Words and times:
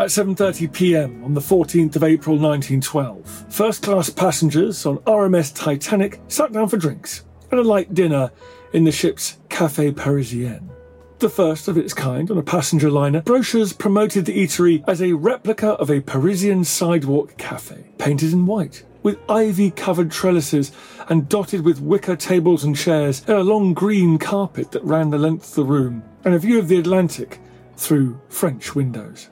At 0.00 0.06
7:30 0.06 0.72
p.m. 0.72 1.22
on 1.24 1.34
the 1.34 1.42
14th 1.42 1.94
of 1.94 2.04
April 2.04 2.36
1912, 2.36 3.44
first-class 3.50 4.08
passengers 4.08 4.86
on 4.86 4.96
RMS 5.00 5.54
Titanic 5.54 6.22
sat 6.26 6.54
down 6.54 6.70
for 6.70 6.78
drinks 6.78 7.26
and 7.50 7.60
a 7.60 7.62
light 7.62 7.92
dinner 7.92 8.30
in 8.72 8.84
the 8.84 8.92
ship's 8.92 9.36
Café 9.50 9.92
Parisien. 9.92 10.70
The 11.18 11.28
first 11.28 11.68
of 11.68 11.76
its 11.76 11.92
kind 11.92 12.30
on 12.30 12.38
a 12.38 12.42
passenger 12.42 12.90
liner, 12.90 13.20
brochures 13.20 13.74
promoted 13.74 14.24
the 14.24 14.38
eatery 14.38 14.82
as 14.88 15.02
a 15.02 15.12
replica 15.12 15.72
of 15.72 15.90
a 15.90 16.00
Parisian 16.00 16.64
sidewalk 16.64 17.36
cafe, 17.36 17.90
painted 17.98 18.32
in 18.32 18.46
white, 18.46 18.86
with 19.02 19.18
ivy 19.28 19.70
covered 19.70 20.10
trellises 20.10 20.72
and 21.10 21.28
dotted 21.28 21.62
with 21.62 21.82
wicker 21.82 22.16
tables 22.16 22.64
and 22.64 22.74
chairs 22.74 23.22
and 23.28 23.36
a 23.36 23.44
long 23.44 23.74
green 23.74 24.16
carpet 24.16 24.70
that 24.72 24.82
ran 24.82 25.10
the 25.10 25.18
length 25.18 25.50
of 25.50 25.56
the 25.56 25.64
room, 25.64 26.02
and 26.24 26.32
a 26.32 26.38
view 26.38 26.58
of 26.58 26.68
the 26.68 26.78
Atlantic 26.78 27.38
through 27.76 28.18
French 28.30 28.74
windows. 28.74 29.28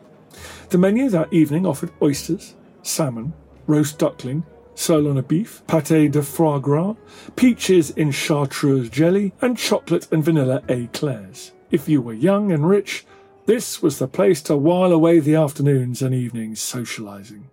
The 0.70 0.76
menu 0.76 1.08
that 1.08 1.32
evening 1.32 1.64
offered 1.64 1.92
oysters, 2.02 2.54
salmon, 2.82 3.32
roast 3.66 3.98
duckling, 3.98 4.44
sirloin 4.74 5.16
of 5.16 5.26
beef, 5.26 5.62
pâté 5.66 6.12
de 6.12 6.22
foie 6.22 6.58
gras, 6.58 6.94
peaches 7.36 7.90
in 7.90 8.10
chartreuse 8.10 8.90
jelly, 8.90 9.32
and 9.40 9.56
chocolate 9.56 10.06
and 10.12 10.22
vanilla 10.22 10.60
éclairs. 10.68 11.52
If 11.70 11.88
you 11.88 12.02
were 12.02 12.12
young 12.12 12.52
and 12.52 12.68
rich, 12.68 13.06
this 13.46 13.80
was 13.80 13.98
the 13.98 14.06
place 14.06 14.42
to 14.42 14.58
while 14.58 14.92
away 14.92 15.20
the 15.20 15.36
afternoons 15.36 16.02
and 16.02 16.14
evenings 16.14 16.60
socialising. 16.60 17.44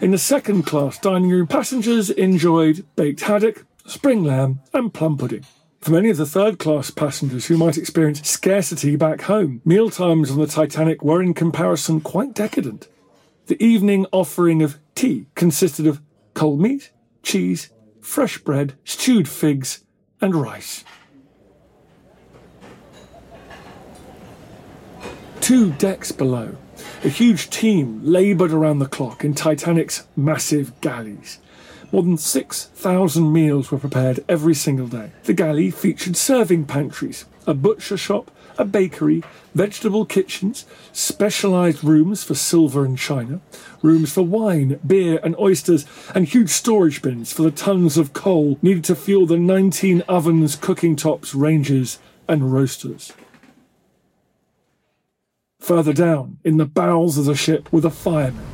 In 0.00 0.10
the 0.10 0.18
second 0.18 0.64
class 0.64 0.98
dining 0.98 1.30
room, 1.30 1.46
passengers 1.46 2.10
enjoyed 2.10 2.84
baked 2.96 3.20
haddock, 3.20 3.64
spring 3.86 4.24
lamb, 4.24 4.58
and 4.74 4.92
plum 4.92 5.16
pudding. 5.16 5.46
For 5.80 5.92
many 5.92 6.10
of 6.10 6.16
the 6.16 6.26
third 6.26 6.58
class 6.58 6.90
passengers 6.90 7.46
who 7.46 7.56
might 7.56 7.78
experience 7.78 8.28
scarcity 8.28 8.96
back 8.96 9.22
home, 9.22 9.60
mealtimes 9.64 10.30
on 10.30 10.38
the 10.38 10.46
Titanic 10.46 11.02
were 11.02 11.22
in 11.22 11.34
comparison 11.34 12.00
quite 12.00 12.34
decadent. 12.34 12.88
The 13.46 13.62
evening 13.62 14.06
offering 14.10 14.62
of 14.62 14.78
tea 14.94 15.26
consisted 15.34 15.86
of 15.86 16.00
cold 16.34 16.60
meat, 16.60 16.90
cheese, 17.22 17.70
fresh 18.00 18.38
bread, 18.38 18.74
stewed 18.84 19.28
figs, 19.28 19.84
and 20.20 20.34
rice. 20.34 20.84
Two 25.40 25.70
decks 25.72 26.10
below, 26.10 26.56
a 27.04 27.08
huge 27.08 27.50
team 27.50 28.00
laboured 28.02 28.52
around 28.52 28.80
the 28.80 28.86
clock 28.86 29.24
in 29.24 29.34
Titanic's 29.34 30.08
massive 30.16 30.80
galleys. 30.80 31.38
More 31.96 32.02
than 32.02 32.18
6,000 32.18 33.32
meals 33.32 33.70
were 33.70 33.78
prepared 33.78 34.22
every 34.28 34.52
single 34.52 34.86
day. 34.86 35.12
The 35.24 35.32
galley 35.32 35.70
featured 35.70 36.14
serving 36.14 36.66
pantries, 36.66 37.24
a 37.46 37.54
butcher 37.54 37.96
shop, 37.96 38.30
a 38.58 38.66
bakery, 38.66 39.24
vegetable 39.54 40.04
kitchens, 40.04 40.66
specialised 40.92 41.82
rooms 41.82 42.22
for 42.22 42.34
silver 42.34 42.84
and 42.84 42.98
china, 42.98 43.40
rooms 43.80 44.12
for 44.12 44.20
wine, 44.20 44.78
beer, 44.86 45.20
and 45.22 45.34
oysters, 45.38 45.86
and 46.14 46.28
huge 46.28 46.50
storage 46.50 47.00
bins 47.00 47.32
for 47.32 47.44
the 47.44 47.50
tons 47.50 47.96
of 47.96 48.12
coal 48.12 48.58
needed 48.60 48.84
to 48.84 48.94
fuel 48.94 49.24
the 49.24 49.38
19 49.38 50.02
ovens, 50.02 50.54
cooking 50.54 50.96
tops, 50.96 51.34
ranges, 51.34 51.98
and 52.28 52.52
roasters. 52.52 53.14
Further 55.60 55.94
down, 55.94 56.36
in 56.44 56.58
the 56.58 56.66
bowels 56.66 57.16
of 57.16 57.24
the 57.24 57.34
ship, 57.34 57.72
were 57.72 57.80
the 57.80 57.90
firemen, 57.90 58.44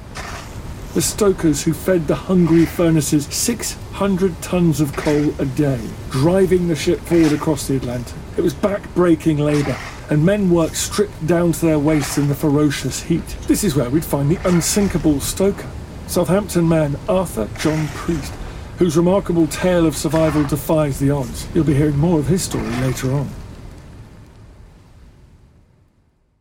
the 0.95 1.03
stokers 1.03 1.63
who 1.63 1.73
fed 1.73 2.07
the 2.07 2.15
hungry 2.15 2.67
furnaces 2.67 3.27
600 3.27 4.41
tons 4.43 4.81
of 4.81 4.93
coal 4.93 5.35
a 5.39 5.47
day, 5.47 5.81
driving 6.11 6.69
the 6.69 6.77
ship 6.77 7.01
forward 7.01 7.33
across 7.33 7.67
the 7.67 7.77
Atlantic. 7.77 8.15
It 8.37 8.43
was 8.43 8.53
back-breaking 8.53 9.39
labour, 9.39 9.77
and 10.11 10.25
men 10.25 10.51
worked 10.51 10.77
stripped 10.77 11.27
down 11.27 11.53
to 11.53 11.67
their 11.67 11.79
waists 11.79 12.19
in 12.19 12.29
the 12.29 12.35
ferocious 12.35 13.03
heat. 13.03 13.27
This 13.47 13.65
is 13.65 13.75
where 13.75 13.89
we'd 13.89 14.05
find 14.05 14.31
the 14.31 14.49
unsinkable 14.49 15.21
stoker, 15.21 15.69
Southampton 16.09 16.69
man 16.69 16.99
Arthur 17.09 17.49
John 17.59 17.89
Priest, 17.89 18.33
whose 18.77 18.97
remarkable 18.97 19.47
tale 19.47 19.87
of 19.87 19.97
survival 19.97 20.45
defies 20.45 20.99
the 20.99 21.11
odds. 21.11 21.49
You'll 21.55 21.65
be 21.65 21.75
hearing 21.75 21.97
more 21.97 22.19
of 22.19 22.27
his 22.27 22.43
story 22.43 22.69
later 22.83 23.13
on. 23.13 23.31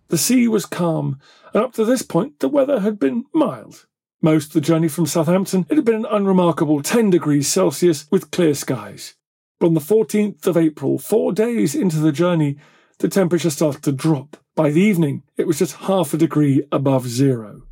The 0.09 0.17
sea 0.17 0.49
was 0.49 0.65
calm, 0.65 1.19
and 1.53 1.63
up 1.63 1.71
to 1.73 1.85
this 1.85 2.01
point 2.01 2.39
the 2.39 2.49
weather 2.49 2.81
had 2.81 2.99
been 2.99 3.25
mild. 3.33 3.85
Most 4.23 4.47
of 4.47 4.53
the 4.53 4.61
journey 4.61 4.87
from 4.87 5.07
Southampton 5.07 5.65
it 5.67 5.77
had 5.77 5.85
been 5.85 5.95
an 5.95 6.05
unremarkable 6.05 6.83
10 6.83 7.09
degrees 7.09 7.47
Celsius 7.47 8.05
with 8.11 8.29
clear 8.29 8.53
skies. 8.53 9.15
But 9.59 9.67
on 9.67 9.73
the 9.73 9.79
14th 9.79 10.45
of 10.45 10.55
April, 10.55 10.99
four 10.99 11.33
days 11.33 11.73
into 11.73 11.97
the 11.97 12.11
journey, 12.11 12.57
the 12.99 13.07
temperature 13.07 13.49
started 13.49 13.81
to 13.81 13.91
drop. 13.91 14.37
By 14.55 14.69
the 14.69 14.81
evening, 14.81 15.23
it 15.37 15.47
was 15.47 15.57
just 15.57 15.75
half 15.87 16.13
a 16.13 16.17
degree 16.17 16.63
above 16.71 17.07
zero. 17.07 17.63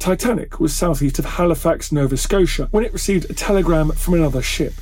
Titanic 0.00 0.58
was 0.58 0.74
southeast 0.74 1.20
of 1.20 1.24
Halifax, 1.26 1.92
Nova 1.92 2.16
Scotia, 2.16 2.66
when 2.72 2.84
it 2.84 2.92
received 2.92 3.30
a 3.30 3.34
telegram 3.34 3.92
from 3.92 4.14
another 4.14 4.42
ship. 4.42 4.74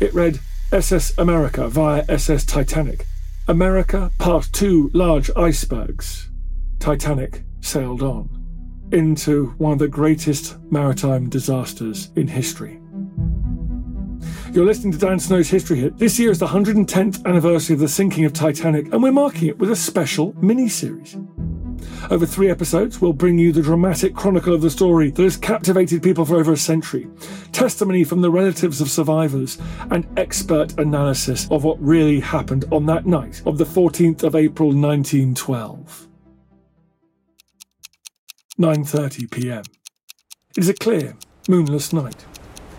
It 0.00 0.12
read 0.12 0.40
SS 0.72 1.16
America 1.18 1.68
via 1.68 2.04
SS 2.08 2.44
Titanic. 2.44 3.06
America 3.46 4.10
passed 4.18 4.52
two 4.52 4.90
large 4.92 5.30
icebergs. 5.36 6.30
Titanic 6.80 7.44
sailed 7.60 8.02
on 8.02 8.39
into 8.92 9.48
one 9.58 9.72
of 9.72 9.78
the 9.78 9.88
greatest 9.88 10.58
maritime 10.70 11.28
disasters 11.28 12.10
in 12.16 12.26
history. 12.26 12.80
You're 14.52 14.66
listening 14.66 14.92
to 14.92 14.98
Dan 14.98 15.20
Snow's 15.20 15.48
History 15.48 15.78
Hit. 15.78 15.96
This 15.98 16.18
year 16.18 16.32
is 16.32 16.40
the 16.40 16.46
110th 16.48 17.24
anniversary 17.24 17.74
of 17.74 17.80
the 17.80 17.88
sinking 17.88 18.24
of 18.24 18.32
Titanic, 18.32 18.92
and 18.92 19.00
we're 19.00 19.12
marking 19.12 19.48
it 19.48 19.58
with 19.58 19.70
a 19.70 19.76
special 19.76 20.34
mini 20.42 20.68
series. 20.68 21.16
Over 22.10 22.26
three 22.26 22.50
episodes, 22.50 23.00
we'll 23.00 23.12
bring 23.12 23.38
you 23.38 23.52
the 23.52 23.62
dramatic 23.62 24.14
chronicle 24.14 24.52
of 24.52 24.62
the 24.62 24.70
story 24.70 25.10
that 25.12 25.22
has 25.22 25.36
captivated 25.36 26.02
people 26.02 26.24
for 26.24 26.36
over 26.36 26.52
a 26.52 26.56
century, 26.56 27.08
testimony 27.52 28.02
from 28.02 28.22
the 28.22 28.30
relatives 28.30 28.80
of 28.80 28.90
survivors, 28.90 29.58
and 29.90 30.06
expert 30.16 30.76
analysis 30.78 31.48
of 31.50 31.62
what 31.62 31.80
really 31.80 32.18
happened 32.18 32.64
on 32.72 32.86
that 32.86 33.06
night 33.06 33.42
of 33.46 33.56
the 33.56 33.64
14th 33.64 34.24
of 34.24 34.34
April 34.34 34.70
1912. 34.70 36.09
9:30 38.60 39.30
p.m. 39.30 39.62
It 40.50 40.58
is 40.58 40.68
a 40.68 40.74
clear, 40.74 41.16
moonless 41.48 41.94
night. 41.94 42.26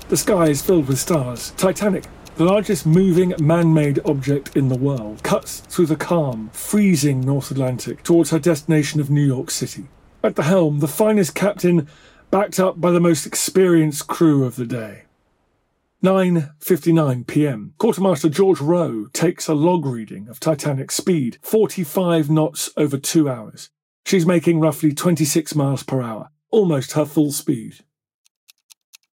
The 0.10 0.18
sky 0.18 0.50
is 0.50 0.62
filled 0.62 0.88
with 0.88 1.00
stars. 1.00 1.56
Titanic, 1.58 2.04
the 2.36 2.46
largest 2.46 2.86
moving 2.86 3.34
man-made 3.40 4.00
object 4.06 4.56
in 4.56 4.68
the 4.68 4.78
world, 4.78 5.24
cuts 5.24 5.62
through 5.62 5.88
the 5.88 5.96
calm, 5.96 6.52
freezing 6.54 7.22
North 7.22 7.50
Atlantic 7.50 8.04
towards 8.04 8.30
her 8.30 8.38
destination 8.38 9.02
of 9.02 9.10
New 9.10 9.26
York 9.26 9.50
City. 9.50 9.86
At 10.24 10.36
the 10.36 10.44
helm, 10.44 10.82
the 10.82 10.88
finest 10.88 11.34
captain 11.34 11.88
backed 12.30 12.60
up 12.60 12.80
by 12.80 12.92
the 12.92 13.00
most 13.00 13.26
experienced 13.26 14.06
crew 14.06 14.44
of 14.44 14.58
the 14.58 14.68
day. 14.68 15.06
9:59 16.04 17.26
p.m. 17.26 17.74
Quartermaster 17.80 18.30
George 18.30 18.62
Rowe 18.62 19.08
takes 19.14 19.48
a 19.48 19.56
log 19.56 19.88
reading 19.88 20.28
of 20.28 20.40
Titanic's 20.40 20.94
speed, 20.94 21.40
45 21.42 22.30
knots 22.30 22.70
over 22.78 23.00
2 23.00 23.28
hours. 23.28 23.72
She's 24.06 24.26
making 24.26 24.60
roughly 24.60 24.94
26 24.94 25.56
miles 25.56 25.84
per 25.84 26.02
hour, 26.02 26.30
almost 26.50 26.94
her 26.94 27.06
full 27.06 27.32
speed. 27.32 27.80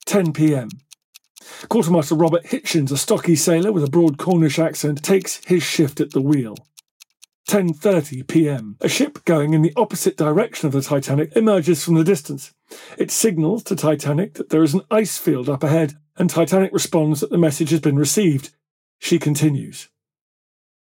10 0.06 0.34
p.m. 0.34 0.70
Quartermaster 1.70 2.16
Robert 2.16 2.46
Hitchins, 2.48 2.92
a 2.92 2.98
stocky 2.98 3.36
sailor 3.36 3.72
with 3.72 3.84
a 3.84 3.90
broad 3.90 4.18
Cornish 4.18 4.60
accent, 4.60 5.04
takes 5.04 5.44
his 5.46 5.64
shift 5.64 6.00
at 6.00 6.12
the 6.12 6.22
wheel. 6.22 6.56
10:30 7.48 8.28
p.m. 8.28 8.76
A 8.82 8.90
ship 8.90 9.24
going 9.24 9.54
in 9.54 9.62
the 9.62 9.72
opposite 9.78 10.18
direction 10.18 10.68
of 10.68 10.74
the 10.74 10.82
Titanic 10.82 11.34
emerges 11.36 11.84
from 11.84 11.96
the 11.96 12.04
distance. 12.04 12.54
It 12.98 13.10
signals 13.10 13.64
to 13.64 13.76
Titanic 13.76 14.34
that 14.34 14.50
there 14.50 14.64
is 14.64 14.74
an 14.74 14.82
ice 14.92 15.18
field 15.18 15.48
up 15.48 15.64
ahead 15.64 15.94
and 16.18 16.30
Titanic 16.30 16.74
responds 16.74 17.22
that 17.22 17.30
the 17.30 17.38
message 17.38 17.70
has 17.70 17.80
been 17.80 17.98
received. 17.98 18.50
She 19.00 19.20
continues. 19.20 19.88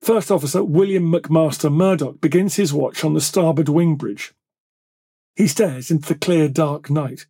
First 0.00 0.30
Officer 0.30 0.62
William 0.62 1.10
McMaster 1.12 1.72
Murdoch 1.72 2.20
begins 2.20 2.56
his 2.56 2.72
watch 2.72 3.04
on 3.04 3.14
the 3.14 3.20
starboard 3.20 3.68
wing 3.68 3.96
bridge. 3.96 4.34
He 5.34 5.46
stares 5.46 5.90
into 5.90 6.08
the 6.08 6.14
clear, 6.14 6.48
dark 6.48 6.90
night. 6.90 7.26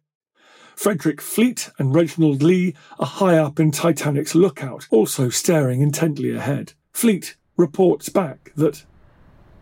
Frederick 0.76 1.22
Fleet 1.22 1.70
and 1.78 1.94
Reginald 1.94 2.42
Lee 2.42 2.74
are 2.98 3.06
high 3.06 3.38
up 3.38 3.58
in 3.58 3.70
Titanic's 3.70 4.34
lookout, 4.34 4.86
also 4.90 5.30
staring 5.30 5.80
intently 5.80 6.34
ahead. 6.34 6.74
Fleet 6.92 7.36
reports 7.56 8.10
back 8.10 8.52
that 8.56 8.84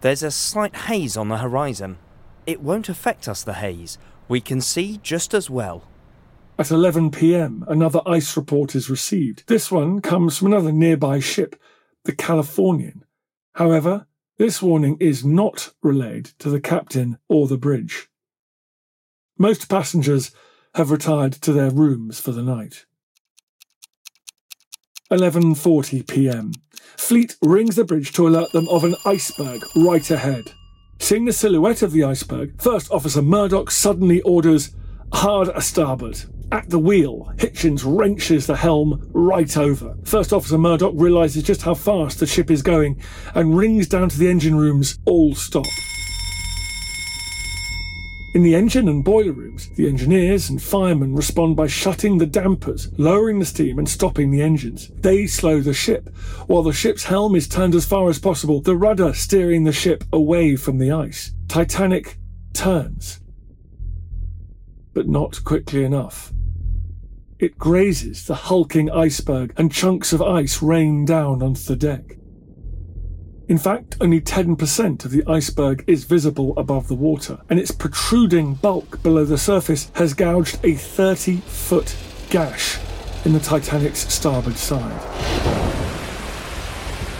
There's 0.00 0.24
a 0.24 0.30
slight 0.32 0.74
haze 0.74 1.16
on 1.16 1.28
the 1.28 1.38
horizon. 1.38 1.98
It 2.46 2.60
won't 2.60 2.88
affect 2.88 3.28
us, 3.28 3.42
the 3.42 3.54
haze. 3.54 3.96
We 4.28 4.40
can 4.40 4.60
see 4.60 4.98
just 5.02 5.34
as 5.34 5.48
well. 5.48 5.84
At 6.58 6.70
11 6.70 7.12
pm, 7.12 7.64
another 7.68 8.00
ice 8.06 8.36
report 8.36 8.74
is 8.74 8.90
received. 8.90 9.44
This 9.46 9.70
one 9.70 10.00
comes 10.00 10.38
from 10.38 10.48
another 10.48 10.72
nearby 10.72 11.20
ship, 11.20 11.56
the 12.04 12.14
Californian. 12.14 13.04
However, 13.54 14.06
this 14.36 14.60
warning 14.60 14.96
is 15.00 15.24
not 15.24 15.72
relayed 15.82 16.26
to 16.40 16.50
the 16.50 16.60
captain 16.60 17.18
or 17.28 17.46
the 17.46 17.56
bridge. 17.56 18.08
Most 19.38 19.68
passengers 19.68 20.32
have 20.74 20.90
retired 20.90 21.32
to 21.34 21.52
their 21.52 21.70
rooms 21.70 22.20
for 22.20 22.32
the 22.32 22.42
night. 22.42 22.84
11:40 25.10 26.06
p.m. 26.08 26.52
Fleet 26.96 27.36
rings 27.42 27.76
the 27.76 27.84
bridge 27.84 28.12
to 28.12 28.26
alert 28.26 28.52
them 28.52 28.68
of 28.68 28.84
an 28.84 28.96
iceberg 29.04 29.62
right 29.76 30.10
ahead. 30.10 30.52
Seeing 30.98 31.24
the 31.24 31.32
silhouette 31.32 31.82
of 31.82 31.92
the 31.92 32.04
iceberg, 32.04 32.60
First 32.60 32.90
Officer 32.90 33.22
Murdoch 33.22 33.70
suddenly 33.70 34.20
orders 34.22 34.74
hard 35.12 35.48
a 35.48 35.60
starboard. 35.60 36.24
At 36.52 36.70
the 36.70 36.78
wheel, 36.78 37.32
Hitchens 37.36 37.82
wrenches 37.84 38.46
the 38.46 38.56
helm 38.56 39.08
right 39.12 39.56
over. 39.56 39.96
First 40.04 40.32
Officer 40.32 40.58
Murdoch 40.58 40.94
realizes 40.96 41.42
just 41.42 41.62
how 41.62 41.74
fast 41.74 42.20
the 42.20 42.26
ship 42.26 42.50
is 42.50 42.62
going 42.62 43.00
and 43.34 43.56
rings 43.56 43.88
down 43.88 44.08
to 44.10 44.18
the 44.18 44.28
engine 44.28 44.56
rooms, 44.56 44.98
all 45.04 45.34
stop. 45.34 45.66
In 48.34 48.42
the 48.42 48.56
engine 48.56 48.88
and 48.88 49.04
boiler 49.04 49.32
rooms, 49.32 49.68
the 49.76 49.88
engineers 49.88 50.50
and 50.50 50.60
firemen 50.60 51.14
respond 51.14 51.54
by 51.54 51.68
shutting 51.68 52.18
the 52.18 52.26
dampers, 52.26 52.90
lowering 52.98 53.38
the 53.38 53.44
steam, 53.44 53.78
and 53.78 53.88
stopping 53.88 54.32
the 54.32 54.42
engines. 54.42 54.90
They 54.96 55.28
slow 55.28 55.60
the 55.60 55.72
ship, 55.72 56.08
while 56.48 56.64
the 56.64 56.72
ship's 56.72 57.04
helm 57.04 57.36
is 57.36 57.46
turned 57.46 57.76
as 57.76 57.86
far 57.86 58.08
as 58.08 58.18
possible, 58.18 58.60
the 58.60 58.76
rudder 58.76 59.14
steering 59.14 59.62
the 59.62 59.72
ship 59.72 60.02
away 60.12 60.56
from 60.56 60.78
the 60.78 60.90
ice. 60.90 61.32
Titanic 61.46 62.18
turns. 62.52 63.20
But 64.94 65.08
not 65.08 65.44
quickly 65.44 65.84
enough. 65.84 66.32
It 67.38 67.58
grazes 67.58 68.26
the 68.26 68.34
hulking 68.34 68.90
iceberg, 68.90 69.52
and 69.56 69.70
chunks 69.70 70.12
of 70.12 70.22
ice 70.22 70.62
rain 70.62 71.04
down 71.04 71.42
onto 71.42 71.62
the 71.62 71.76
deck. 71.76 72.16
In 73.46 73.58
fact, 73.58 73.96
only 74.00 74.22
10% 74.22 75.04
of 75.04 75.10
the 75.10 75.22
iceberg 75.26 75.84
is 75.86 76.04
visible 76.04 76.56
above 76.56 76.88
the 76.88 76.94
water, 76.94 77.40
and 77.50 77.58
its 77.58 77.70
protruding 77.70 78.54
bulk 78.54 79.02
below 79.02 79.24
the 79.24 79.36
surface 79.36 79.90
has 79.96 80.14
gouged 80.14 80.58
a 80.64 80.74
30 80.74 81.38
foot 81.38 81.94
gash 82.30 82.78
in 83.26 83.34
the 83.34 83.40
Titanic's 83.40 84.12
starboard 84.12 84.56
side. 84.56 85.00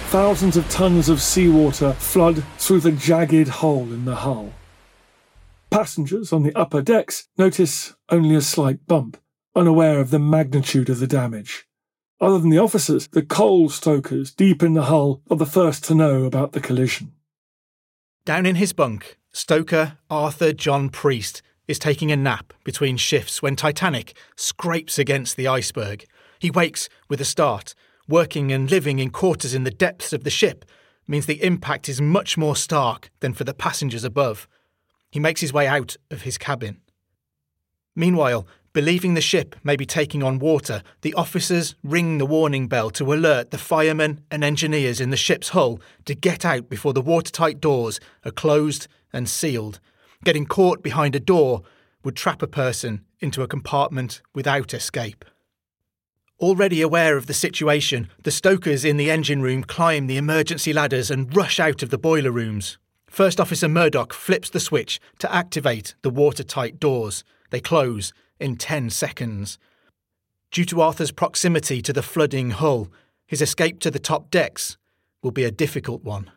Thousands 0.09 0.57
of 0.57 0.69
tons 0.71 1.09
of 1.09 1.21
seawater 1.21 1.93
flood 1.95 2.45
through 2.57 2.81
the 2.81 2.93
jagged 2.93 3.49
hole 3.49 3.93
in 3.93 4.05
the 4.05 4.15
hull. 4.15 4.53
Passengers 5.75 6.33
on 6.33 6.45
the 6.45 6.57
upper 6.57 6.81
decks 6.83 7.27
notice 7.37 7.97
only 8.09 8.37
a 8.37 8.41
slight 8.41 8.87
bump, 8.87 9.17
unaware 9.57 9.99
of 9.99 10.11
the 10.11 10.21
magnitude 10.21 10.89
of 10.89 11.01
the 11.01 11.09
damage. 11.09 11.67
Other 12.21 12.39
than 12.39 12.51
the 12.51 12.61
officers, 12.61 13.09
the 13.09 13.23
coal 13.23 13.69
stokers 13.69 14.31
deep 14.31 14.63
in 14.63 14.75
the 14.75 14.85
hull 14.85 15.21
are 15.29 15.37
the 15.37 15.45
first 15.45 15.83
to 15.87 15.97
know 15.97 16.27
about 16.27 16.53
the 16.53 16.61
collision. 16.61 17.11
Down 18.25 18.47
in 18.47 18.55
his 18.55 18.73
bunk, 18.73 19.19
stoker 19.33 19.99
Arthur 20.09 20.53
John 20.53 20.91
Priest 20.91 21.43
is 21.67 21.81
taking 21.81 22.13
a 22.13 22.17
nap 22.17 22.53
between 22.63 22.97
shifts 22.97 23.43
when 23.43 23.57
Titanic 23.57 24.17
scrapes 24.37 24.97
against 24.97 25.37
the 25.37 25.49
iceberg. 25.49 26.05
He 26.39 26.53
wakes 26.53 26.89
with 27.09 27.21
a 27.21 27.25
start. 27.25 27.75
Working 28.07 28.53
and 28.53 28.71
living 28.71 29.01
in 29.01 29.11
quarters 29.11 29.55
in 29.55 29.65
the 29.65 29.73
depths 29.73 30.13
of 30.13 30.23
the 30.23 30.31
ship 30.31 30.65
means 31.09 31.27
the 31.27 31.43
impact 31.43 31.89
is 31.89 32.01
much 32.01 32.39
more 32.39 32.55
stark 32.55 33.11
than 33.19 33.35
for 33.35 33.43
the 33.43 33.53
passengers 33.53 34.05
above. 34.05 34.47
He 35.15 35.21
makes 35.21 35.41
his 35.41 35.53
way 35.53 35.69
out 35.69 35.97
of 36.11 36.23
his 36.23 36.37
cabin. 36.37 36.81
Meanwhile, 37.95 38.49
Believing 38.73 39.15
the 39.15 39.21
ship 39.21 39.55
may 39.63 39.77
be 39.77 39.87
taking 39.87 40.25
on 40.25 40.41
water, 40.41 40.83
the 41.03 41.15
officers 41.15 41.77
ring 41.85 42.19
the 42.19 42.27
warning 42.27 42.67
bell 42.67 42.91
to 42.91 43.15
alert 43.15 43.53
the 43.53 43.57
firemen 43.57 44.21
and 44.33 44.43
engineers 44.43 45.01
in 45.01 45.11
the 45.11 45.17
ship's 45.17 45.51
hull 45.51 45.81
to 46.07 46.15
get 46.17 46.45
out 46.45 46.69
before 46.69 46.93
the 46.93 47.01
watertight 47.01 47.61
doors 47.61 48.01
are 48.25 48.33
closed 48.33 48.89
and 49.13 49.29
sealed. 49.29 49.79
Getting 50.25 50.45
caught 50.45 50.83
behind 50.83 51.15
a 51.15 51.21
door 51.21 51.63
would 52.03 52.17
trap 52.17 52.43
a 52.43 52.49
person 52.49 53.05
into 53.21 53.45
a 53.45 53.47
compartment 53.47 54.23
without 54.35 54.75
escape. 54.75 55.25
Already 56.41 56.83
aware 56.83 57.17
of 57.17 57.29
the 57.29 57.33
situation, 57.33 58.09
the 58.25 58.33
stokers 58.33 58.85
in 58.85 58.97
the 58.97 59.09
engine 59.09 59.41
room 59.41 59.63
climb 59.63 60.09
the 60.09 60.17
emergency 60.17 60.73
ladders 60.73 61.13
and 61.13 61.37
rush 61.37 61.61
out 61.61 61.85
of 61.85 61.91
the 61.91 61.97
boiler 61.97 62.33
rooms. 62.33 62.77
First 63.15 63.39
Officer 63.39 63.69
Murdoch 63.69 64.13
flips 64.13 64.51
the 64.51 64.59
switch 64.59 64.99
to 65.21 65.33
activate 65.33 65.95
the 66.03 66.11
watertight 66.11 66.81
doors. 66.81 67.23
They 67.51 67.61
close, 67.61 68.13
in 68.41 68.57
10 68.57 68.91
seconds. 68.91 69.57
Due 70.51 70.65
to 70.65 70.81
Arthur's 70.81 71.13
proximity 71.13 71.81
to 71.81 71.93
the 71.93 72.03
flooding 72.03 72.51
hull, 72.51 72.89
his 73.25 73.41
escape 73.41 73.79
to 73.83 73.91
the 73.93 74.01
top 74.01 74.33
decks 74.33 74.79
will 75.23 75.31
be 75.31 75.45
a 75.45 75.53
difficult 75.53 76.03
one. 76.03 76.33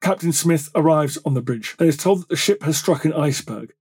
Captain 0.00 0.32
Smith 0.32 0.70
arrives 0.76 1.18
on 1.24 1.34
the 1.34 1.42
bridge 1.42 1.74
and 1.80 1.88
is 1.88 1.96
told 1.96 2.20
that 2.20 2.28
the 2.28 2.36
ship 2.36 2.62
has 2.62 2.76
struck 2.76 3.04
an 3.04 3.12
iceberg. 3.12 3.72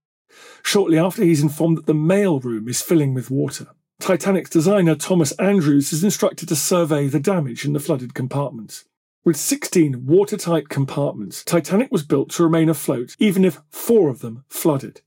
Shortly 0.63 0.98
after, 0.98 1.24
he's 1.24 1.44
informed 1.44 1.77
that 1.77 1.86
the 1.86 1.94
mail 1.94 2.39
room 2.39 2.68
is 2.68 2.82
filling 2.82 3.13
with 3.13 3.30
water. 3.30 3.68
Titanic's 4.00 4.50
designer 4.50 4.96
Thomas 4.96 5.32
Andrews 5.34 5.94
is 5.94 6.03
instructed 6.03 6.50
to 6.50 6.56
survey 6.56 7.06
the 7.06 7.20
damage 7.20 7.65
in 7.65 7.74
the 7.74 7.80
flooded 7.80 8.15
compartments. 8.15 8.86
With 9.24 9.38
16 9.38 10.08
watertight 10.08 10.68
compartments, 10.70 11.44
Titanic 11.44 11.92
was 11.92 12.01
built 12.01 12.32
to 12.32 12.44
remain 12.44 12.70
afloat 12.70 13.16
even 13.20 13.46
if 13.46 13.62
four 13.70 14.10
of 14.10 14.22
them 14.22 14.46
flooded. 14.50 15.01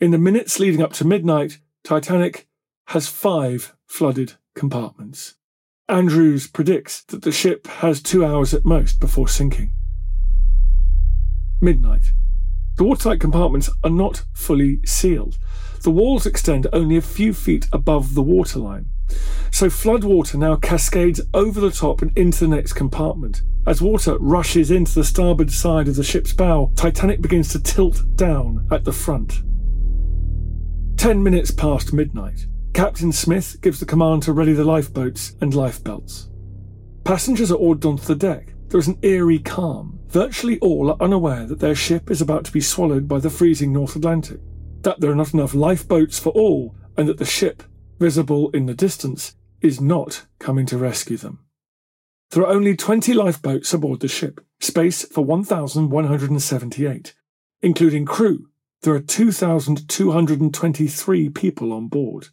In 0.00 0.12
the 0.12 0.18
minutes 0.18 0.60
leading 0.60 0.80
up 0.80 0.92
to 0.94 1.04
midnight, 1.04 1.58
Titanic 1.82 2.46
has 2.88 3.08
five 3.08 3.74
flooded 3.84 4.34
compartments. 4.54 5.34
Andrews 5.88 6.46
predicts 6.46 7.02
that 7.04 7.22
the 7.22 7.32
ship 7.32 7.66
has 7.66 8.00
two 8.00 8.24
hours 8.24 8.54
at 8.54 8.64
most 8.64 9.00
before 9.00 9.26
sinking. 9.26 9.72
Midnight. 11.60 12.12
The 12.76 12.84
watertight 12.84 13.18
compartments 13.18 13.68
are 13.82 13.90
not 13.90 14.22
fully 14.32 14.78
sealed. 14.84 15.38
The 15.82 15.90
walls 15.90 16.24
extend 16.24 16.68
only 16.72 16.96
a 16.96 17.02
few 17.02 17.34
feet 17.34 17.66
above 17.72 18.14
the 18.14 18.22
waterline. 18.22 18.90
So 19.50 19.68
floodwater 19.68 20.34
now 20.34 20.56
cascades 20.56 21.20
over 21.32 21.60
the 21.60 21.70
top 21.70 22.02
and 22.02 22.16
into 22.16 22.40
the 22.40 22.54
next 22.54 22.74
compartment. 22.74 23.42
As 23.66 23.82
water 23.82 24.16
rushes 24.18 24.70
into 24.70 24.94
the 24.94 25.04
starboard 25.04 25.50
side 25.50 25.88
of 25.88 25.96
the 25.96 26.04
ship's 26.04 26.32
bow, 26.32 26.70
Titanic 26.76 27.20
begins 27.20 27.50
to 27.52 27.62
tilt 27.62 28.04
down 28.14 28.66
at 28.70 28.84
the 28.84 28.92
front. 28.92 29.42
Ten 30.96 31.22
minutes 31.22 31.50
past 31.50 31.92
midnight, 31.92 32.46
Captain 32.74 33.12
Smith 33.12 33.56
gives 33.62 33.80
the 33.80 33.86
command 33.86 34.22
to 34.22 34.32
ready 34.32 34.52
the 34.52 34.64
lifeboats 34.64 35.34
and 35.40 35.54
lifebelts. 35.54 36.28
Passengers 37.04 37.50
are 37.50 37.56
ordered 37.56 37.88
onto 37.88 38.04
the 38.04 38.14
deck. 38.14 38.52
There 38.68 38.80
is 38.80 38.88
an 38.88 38.98
eerie 39.02 39.38
calm. 39.38 40.00
Virtually 40.08 40.58
all 40.60 40.90
are 40.90 41.02
unaware 41.02 41.46
that 41.46 41.60
their 41.60 41.74
ship 41.74 42.10
is 42.10 42.20
about 42.20 42.44
to 42.44 42.52
be 42.52 42.60
swallowed 42.60 43.08
by 43.08 43.20
the 43.20 43.30
freezing 43.30 43.72
North 43.72 43.96
Atlantic, 43.96 44.40
that 44.82 45.00
there 45.00 45.10
are 45.10 45.16
not 45.16 45.32
enough 45.32 45.54
lifeboats 45.54 46.18
for 46.18 46.30
all, 46.30 46.74
and 46.96 47.08
that 47.08 47.18
the 47.18 47.24
ship, 47.24 47.62
visible 47.98 48.50
in 48.50 48.66
the 48.66 48.74
distance, 48.74 49.34
is 49.60 49.80
not 49.80 50.26
coming 50.38 50.66
to 50.66 50.78
rescue 50.78 51.16
them. 51.16 51.40
There 52.30 52.42
are 52.42 52.52
only 52.52 52.76
20 52.76 53.14
lifeboats 53.14 53.72
aboard 53.72 54.00
the 54.00 54.08
ship, 54.08 54.44
space 54.60 55.04
for 55.04 55.24
1,178, 55.24 57.14
including 57.62 58.04
crew, 58.04 58.48
there 58.82 58.94
are 58.94 59.00
2,223 59.00 61.28
people 61.30 61.72
on 61.72 61.88
board. 61.88 62.28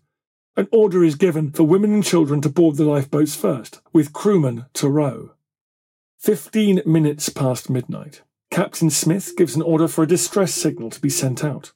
An 0.55 0.67
order 0.71 1.03
is 1.03 1.15
given 1.15 1.51
for 1.51 1.63
women 1.63 1.95
and 1.95 2.03
children 2.03 2.39
to 2.41 2.49
board 2.49 2.75
the 2.75 2.83
lifeboats 2.83 3.35
first, 3.35 3.81
with 3.91 4.13
crewmen 4.13 4.67
to 4.73 4.87
row. 4.87 5.31
Fifteen 6.19 6.83
minutes 6.85 7.29
past 7.29 7.71
midnight, 7.71 8.21
Captain 8.51 8.91
Smith 8.91 9.33
gives 9.35 9.55
an 9.55 9.63
order 9.63 9.87
for 9.87 10.03
a 10.03 10.07
distress 10.07 10.53
signal 10.53 10.91
to 10.91 11.01
be 11.01 11.09
sent 11.09 11.43
out. 11.43 11.71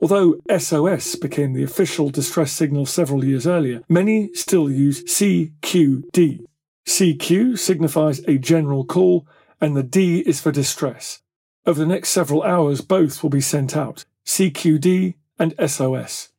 Although 0.00 0.36
SOS 0.56 1.16
became 1.16 1.52
the 1.52 1.64
official 1.64 2.10
distress 2.10 2.52
signal 2.52 2.86
several 2.86 3.24
years 3.24 3.46
earlier, 3.46 3.82
many 3.88 4.32
still 4.34 4.70
use 4.70 5.02
CQD. 5.04 6.44
CQ 6.86 7.58
signifies 7.58 8.20
a 8.20 8.38
general 8.38 8.84
call, 8.84 9.26
and 9.60 9.76
the 9.76 9.82
D 9.82 10.20
is 10.20 10.40
for 10.40 10.52
distress. 10.52 11.20
Over 11.66 11.80
the 11.80 11.86
next 11.86 12.10
several 12.10 12.42
hours, 12.42 12.80
both 12.80 13.22
will 13.22 13.30
be 13.30 13.40
sent 13.40 13.76
out 13.76 14.04
CQD 14.24 15.14
and 15.38 15.54
SOS. 15.68 16.30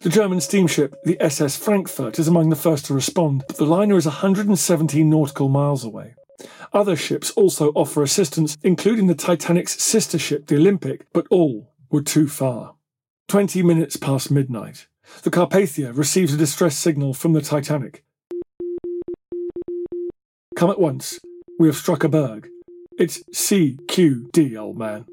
The 0.00 0.10
German 0.10 0.40
steamship, 0.40 0.94
the 1.04 1.20
SS 1.20 1.56
Frankfurt, 1.56 2.18
is 2.18 2.28
among 2.28 2.50
the 2.50 2.56
first 2.56 2.86
to 2.86 2.94
respond, 2.94 3.44
but 3.48 3.56
the 3.56 3.66
liner 3.66 3.96
is 3.96 4.06
170 4.06 5.02
nautical 5.02 5.48
miles 5.48 5.84
away. 5.84 6.14
Other 6.72 6.96
ships 6.96 7.30
also 7.32 7.70
offer 7.74 8.02
assistance, 8.02 8.56
including 8.62 9.06
the 9.06 9.14
Titanic's 9.14 9.82
sister 9.82 10.18
ship, 10.18 10.46
the 10.46 10.56
Olympic, 10.56 11.06
but 11.12 11.26
all 11.30 11.72
were 11.90 12.02
too 12.02 12.28
far. 12.28 12.74
Twenty 13.28 13.62
minutes 13.62 13.96
past 13.96 14.30
midnight, 14.30 14.86
the 15.22 15.30
Carpathia 15.30 15.96
receives 15.96 16.34
a 16.34 16.36
distress 16.36 16.76
signal 16.76 17.14
from 17.14 17.32
the 17.32 17.40
Titanic. 17.40 18.04
Come 20.56 20.70
at 20.70 20.80
once. 20.80 21.18
We 21.58 21.68
have 21.68 21.76
struck 21.76 22.04
a 22.04 22.08
berg. 22.08 22.48
It's 22.98 23.22
CQD, 23.24 24.56
old 24.58 24.78
man. 24.78 25.06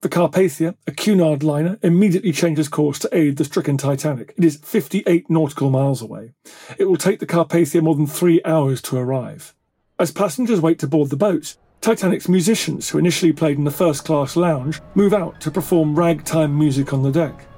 The 0.00 0.08
Carpathia, 0.08 0.76
a 0.86 0.92
Cunard 0.92 1.42
liner, 1.42 1.78
immediately 1.82 2.30
changes 2.30 2.68
course 2.68 3.00
to 3.00 3.08
aid 3.12 3.36
the 3.36 3.44
stricken 3.44 3.76
Titanic. 3.76 4.32
It 4.36 4.44
is 4.44 4.56
58 4.56 5.28
nautical 5.28 5.70
miles 5.70 6.02
away. 6.02 6.34
It 6.78 6.84
will 6.84 6.96
take 6.96 7.18
the 7.18 7.26
Carpathia 7.26 7.82
more 7.82 7.96
than 7.96 8.06
three 8.06 8.40
hours 8.44 8.80
to 8.82 8.96
arrive. 8.96 9.54
As 10.00 10.12
passengers 10.12 10.60
wait 10.60 10.78
to 10.78 10.86
board 10.86 11.10
the 11.10 11.16
boats, 11.16 11.58
Titanic's 11.80 12.28
musicians, 12.28 12.88
who 12.88 12.98
initially 12.98 13.32
played 13.32 13.58
in 13.58 13.64
the 13.64 13.70
first 13.72 14.04
class 14.04 14.36
lounge, 14.36 14.80
move 14.94 15.12
out 15.12 15.40
to 15.40 15.50
perform 15.50 15.98
ragtime 15.98 16.56
music 16.56 16.92
on 16.92 17.02
the 17.02 17.10
deck. 17.10 17.48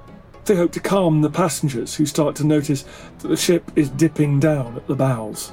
They 0.47 0.57
hope 0.57 0.73
to 0.73 0.81
calm 0.81 1.21
the 1.21 1.29
passengers 1.29 1.95
who 1.95 2.07
start 2.07 2.35
to 2.37 2.47
notice 2.47 2.87
that 3.19 3.29
the 3.29 3.37
ship 3.37 3.71
is 3.77 3.91
dipping 3.91 4.41
down 4.41 4.75
at 4.77 4.87
the 4.87 4.95
bows. 4.95 5.53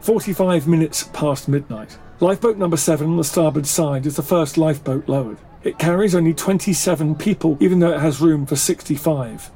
45 0.00 0.66
minutes 0.66 1.10
past 1.12 1.48
midnight. 1.48 1.98
Lifeboat 2.20 2.56
number 2.56 2.78
7 2.78 3.06
on 3.06 3.18
the 3.18 3.24
starboard 3.24 3.66
side 3.66 4.06
is 4.06 4.16
the 4.16 4.22
first 4.22 4.56
lifeboat 4.56 5.10
lowered. 5.10 5.36
It 5.64 5.78
carries 5.78 6.14
only 6.14 6.32
27 6.32 7.14
people, 7.16 7.58
even 7.60 7.78
though 7.78 7.92
it 7.92 8.00
has 8.00 8.22
room 8.22 8.46
for 8.46 8.56
65. 8.56 9.50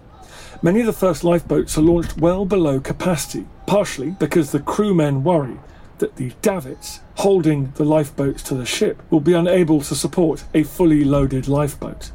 Many 0.60 0.80
of 0.80 0.86
the 0.86 0.92
first 0.92 1.24
lifeboats 1.24 1.78
are 1.78 1.82
launched 1.82 2.18
well 2.18 2.44
below 2.44 2.80
capacity, 2.80 3.46
partially 3.66 4.10
because 4.10 4.52
the 4.52 4.60
crewmen 4.60 5.24
worry 5.24 5.58
that 5.98 6.16
the 6.16 6.32
davits 6.42 7.00
holding 7.16 7.72
the 7.72 7.84
lifeboats 7.84 8.42
to 8.44 8.54
the 8.54 8.66
ship 8.66 9.02
will 9.10 9.20
be 9.20 9.32
unable 9.32 9.80
to 9.80 9.94
support 9.94 10.44
a 10.54 10.62
fully 10.62 11.04
loaded 11.04 11.48
lifeboat. 11.48 12.10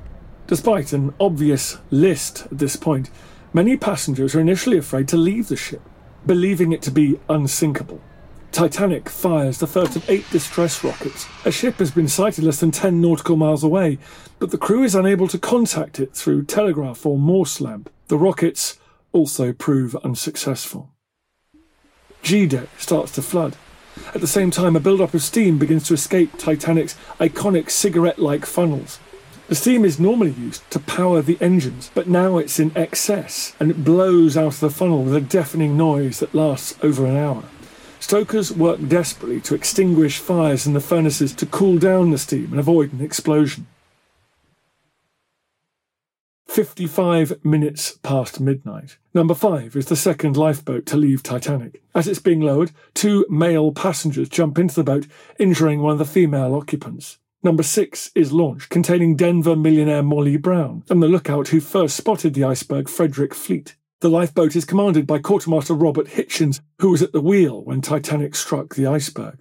Despite 0.48 0.94
an 0.94 1.14
obvious 1.20 1.78
list 1.90 2.48
at 2.52 2.58
this 2.58 2.76
point, 2.76 3.10
many 3.54 3.78
passengers 3.78 4.36
are 4.36 4.42
initially 4.42 4.78
afraid 4.78 5.08
to 5.10 5.18
leave 5.18 5.48
the 5.48 5.56
ship, 5.56 5.82
believing 6.26 6.72
it 6.72 6.82
to 6.84 6.92
be 6.92 7.20
unsinkable. 7.30 8.02
Titanic 8.52 9.08
fires 9.08 9.60
the 9.60 9.68
first 9.68 9.96
of 9.96 10.10
eight 10.10 10.30
distress 10.30 10.84
rockets. 10.84 11.26
A 11.46 11.52
ship 11.52 11.76
has 11.76 11.90
been 11.90 12.10
sighted 12.10 12.44
less 12.44 12.60
than 12.60 12.72
10 12.72 13.00
nautical 13.00 13.38
miles 13.38 13.64
away, 13.64 13.98
but 14.40 14.52
the 14.52 14.58
crew 14.58 14.84
is 14.84 14.94
unable 14.94 15.30
to 15.30 15.40
contact 15.40 16.02
it 16.02 16.14
through 16.14 16.44
telegraph 16.44 17.06
or 17.06 17.18
Morse 17.18 17.62
lamp. 17.62 17.90
The 18.10 18.18
rockets 18.18 18.78
also 19.14 19.54
prove 19.54 19.96
unsuccessful. 20.04 20.92
G 22.24 22.46
deck 22.46 22.68
starts 22.78 23.14
to 23.14 23.22
flood. 23.22 23.56
At 24.14 24.22
the 24.22 24.28
same 24.28 24.52
time, 24.52 24.76
a 24.76 24.80
build-up 24.80 25.14
of 25.14 25.22
steam 25.22 25.58
begins 25.58 25.88
to 25.88 25.94
escape 25.94 26.34
Titanic's 26.34 26.96
iconic 27.20 27.70
cigarette-like 27.70 28.46
funnels. 28.46 29.00
The 29.48 29.56
steam 29.56 29.84
is 29.84 30.00
normally 30.00 30.32
used 30.32 30.70
to 30.72 30.80
power 30.80 31.22
the 31.22 31.38
engines, 31.42 31.92
but 31.94 32.08
now 32.08 32.38
it's 32.38 32.60
in 32.60 32.72
excess 32.76 33.54
and 33.60 33.70
it 33.70 33.84
blows 33.84 34.38
out 34.38 34.54
of 34.54 34.60
the 34.62 34.70
funnel 34.70 35.04
with 35.04 35.16
a 35.16 35.20
deafening 35.20 35.76
noise 35.76 36.20
that 36.20 36.34
lasts 36.34 36.78
over 36.82 37.06
an 37.06 37.18
hour. 37.18 37.44
Stokers 38.00 38.52
work 38.52 38.80
desperately 38.88 39.42
to 39.42 39.54
extinguish 39.54 40.20
fires 40.20 40.66
in 40.66 40.74
the 40.74 40.80
furnaces 40.80 41.34
to 41.34 41.46
cool 41.46 41.78
down 41.78 42.12
the 42.12 42.18
steam 42.18 42.52
and 42.52 42.60
avoid 42.60 42.94
an 42.94 43.02
explosion. 43.02 43.68
55 46.52 47.46
minutes 47.46 47.98
past 48.04 48.42
midnight. 48.42 48.98
Number 49.14 49.34
5 49.34 49.74
is 49.78 49.86
the 49.86 49.96
second 49.96 50.36
lifeboat 50.36 50.86
to 50.88 50.98
leave 50.98 51.24
Titanic. 51.24 51.82
As 51.96 52.10
it's 52.10 52.20
being 52.20 52.42
lowered, 52.42 52.74
two 52.94 53.26
male 53.30 53.72
passengers 53.72 54.28
jump 54.28 54.60
into 54.60 54.76
the 54.76 54.84
boat, 54.84 55.08
injuring 55.40 55.82
one 55.82 55.94
of 55.94 56.00
the 56.00 56.04
female 56.04 56.54
occupants. 56.54 57.20
Number 57.42 57.64
6 57.64 58.12
is 58.16 58.34
launched, 58.34 58.70
containing 58.70 59.16
Denver 59.16 59.56
millionaire 59.56 60.04
Molly 60.04 60.36
Brown 60.36 60.84
and 60.90 61.02
the 61.02 61.08
lookout 61.08 61.48
who 61.48 61.62
first 61.62 61.96
spotted 61.96 62.34
the 62.34 62.44
iceberg, 62.44 62.90
Frederick 62.90 63.34
Fleet. 63.34 63.78
The 64.02 64.10
lifeboat 64.10 64.54
is 64.54 64.66
commanded 64.66 65.08
by 65.08 65.20
Quartermaster 65.20 65.74
Robert 65.74 66.08
Hitchens, 66.08 66.60
who 66.80 66.90
was 66.92 67.02
at 67.02 67.14
the 67.14 67.22
wheel 67.22 67.64
when 67.64 67.80
Titanic 67.80 68.36
struck 68.36 68.76
the 68.76 68.88
iceberg. 68.88 69.38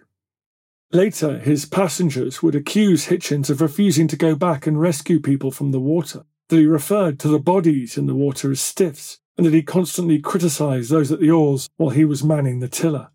Later, 0.93 1.41
his 1.41 1.67
passengers 1.67 2.41
would 2.41 2.55
accuse 2.55 3.07
Hitchens 3.07 3.51
of 3.51 3.61
refusing 3.61 4.07
to 4.07 4.17
go 4.17 4.37
back 4.37 4.69
and 4.69 4.81
rescue 4.81 5.19
people 5.19 5.51
from 5.51 5.73
the 5.73 5.81
water 5.81 6.25
that 6.51 6.59
he 6.59 6.67
referred 6.67 7.19
to 7.21 7.29
the 7.29 7.39
bodies 7.39 7.97
in 7.97 8.07
the 8.07 8.15
water 8.15 8.51
as 8.51 8.61
stiffs, 8.61 9.19
and 9.37 9.47
that 9.47 9.55
he 9.55 9.63
constantly 9.63 10.19
criticised 10.19 10.91
those 10.91 11.11
at 11.11 11.21
the 11.21 11.31
oars 11.31 11.71
while 11.77 11.91
he 11.91 12.05
was 12.05 12.23
manning 12.23 12.61
the 12.61 12.69
tiller. 12.69 13.09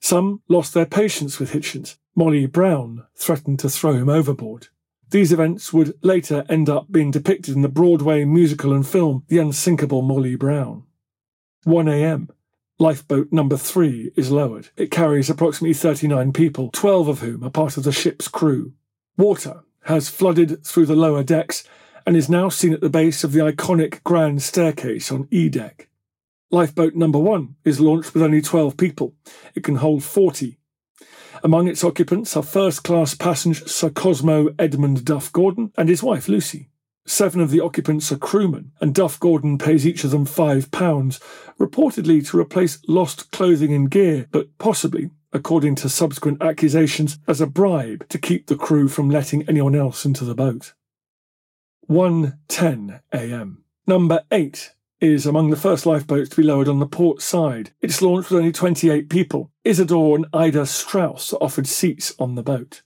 Some 0.00 0.42
lost 0.48 0.74
their 0.74 0.86
patience 0.86 1.38
with 1.38 1.52
Hitchens. 1.52 1.96
Molly 2.14 2.46
Brown 2.46 3.04
threatened 3.14 3.58
to 3.60 3.68
throw 3.68 3.92
him 3.92 4.08
overboard. 4.08 4.68
These 5.10 5.32
events 5.32 5.72
would 5.72 5.94
later 6.02 6.44
end 6.48 6.68
up 6.68 6.90
being 6.90 7.10
depicted 7.10 7.54
in 7.54 7.62
the 7.62 7.68
Broadway 7.68 8.24
musical 8.24 8.72
and 8.72 8.86
film 8.86 9.24
The 9.28 9.38
Unsinkable 9.38 10.02
Molly 10.02 10.36
Brown. 10.36 10.84
1 11.64 11.88
a.m. 11.88 12.28
Lifeboat 12.78 13.32
number 13.32 13.56
3 13.56 14.12
is 14.16 14.30
lowered. 14.30 14.68
It 14.76 14.90
carries 14.90 15.28
approximately 15.28 15.74
39 15.74 16.32
people, 16.32 16.70
12 16.72 17.08
of 17.08 17.20
whom 17.20 17.42
are 17.42 17.50
part 17.50 17.76
of 17.76 17.84
the 17.84 17.92
ship's 17.92 18.28
crew. 18.28 18.72
Water 19.16 19.64
has 19.84 20.08
flooded 20.08 20.64
through 20.64 20.86
the 20.86 20.94
lower 20.94 21.24
decks 21.24 21.64
and 22.08 22.16
is 22.16 22.30
now 22.30 22.48
seen 22.48 22.72
at 22.72 22.80
the 22.80 22.88
base 22.88 23.22
of 23.22 23.32
the 23.32 23.40
iconic 23.40 24.02
grand 24.02 24.40
staircase 24.40 25.12
on 25.12 25.28
E 25.30 25.50
deck. 25.50 25.90
Lifeboat 26.50 26.94
number 26.94 27.18
one 27.18 27.56
is 27.66 27.80
launched 27.80 28.14
with 28.14 28.22
only 28.22 28.40
12 28.40 28.78
people. 28.78 29.14
It 29.54 29.62
can 29.62 29.74
hold 29.74 30.02
40. 30.02 30.58
Among 31.44 31.68
its 31.68 31.84
occupants 31.84 32.34
are 32.34 32.42
first 32.42 32.82
class 32.82 33.14
passenger 33.14 33.68
Sir 33.68 33.90
Cosmo 33.90 34.48
Edmund 34.58 35.04
Duff 35.04 35.30
Gordon 35.34 35.70
and 35.76 35.90
his 35.90 36.02
wife 36.02 36.28
Lucy. 36.28 36.70
Seven 37.04 37.42
of 37.42 37.50
the 37.50 37.60
occupants 37.60 38.10
are 38.10 38.16
crewmen, 38.16 38.72
and 38.80 38.94
Duff 38.94 39.20
Gordon 39.20 39.58
pays 39.58 39.86
each 39.86 40.02
of 40.02 40.10
them 40.10 40.24
five 40.24 40.70
pounds, 40.70 41.20
reportedly 41.60 42.26
to 42.30 42.40
replace 42.40 42.78
lost 42.88 43.30
clothing 43.32 43.74
and 43.74 43.90
gear, 43.90 44.28
but 44.30 44.48
possibly, 44.56 45.10
according 45.34 45.74
to 45.74 45.90
subsequent 45.90 46.42
accusations, 46.42 47.18
as 47.28 47.42
a 47.42 47.46
bribe 47.46 48.08
to 48.08 48.16
keep 48.16 48.46
the 48.46 48.56
crew 48.56 48.88
from 48.88 49.10
letting 49.10 49.46
anyone 49.46 49.74
else 49.74 50.06
into 50.06 50.24
the 50.24 50.34
boat. 50.34 50.72
1:10 51.88 53.00
a.m. 53.14 53.64
Number 53.86 54.22
8 54.30 54.72
is 55.00 55.24
among 55.24 55.48
the 55.48 55.56
first 55.56 55.86
lifeboats 55.86 56.28
to 56.28 56.36
be 56.36 56.42
lowered 56.42 56.68
on 56.68 56.80
the 56.80 56.86
port 56.86 57.22
side. 57.22 57.70
It's 57.80 58.02
launched 58.02 58.30
with 58.30 58.40
only 58.40 58.52
28 58.52 59.08
people. 59.08 59.50
Isidore 59.64 60.16
and 60.16 60.26
Ida 60.34 60.66
Straus 60.66 61.32
offered 61.40 61.66
seats 61.66 62.14
on 62.18 62.34
the 62.34 62.42
boat. 62.42 62.82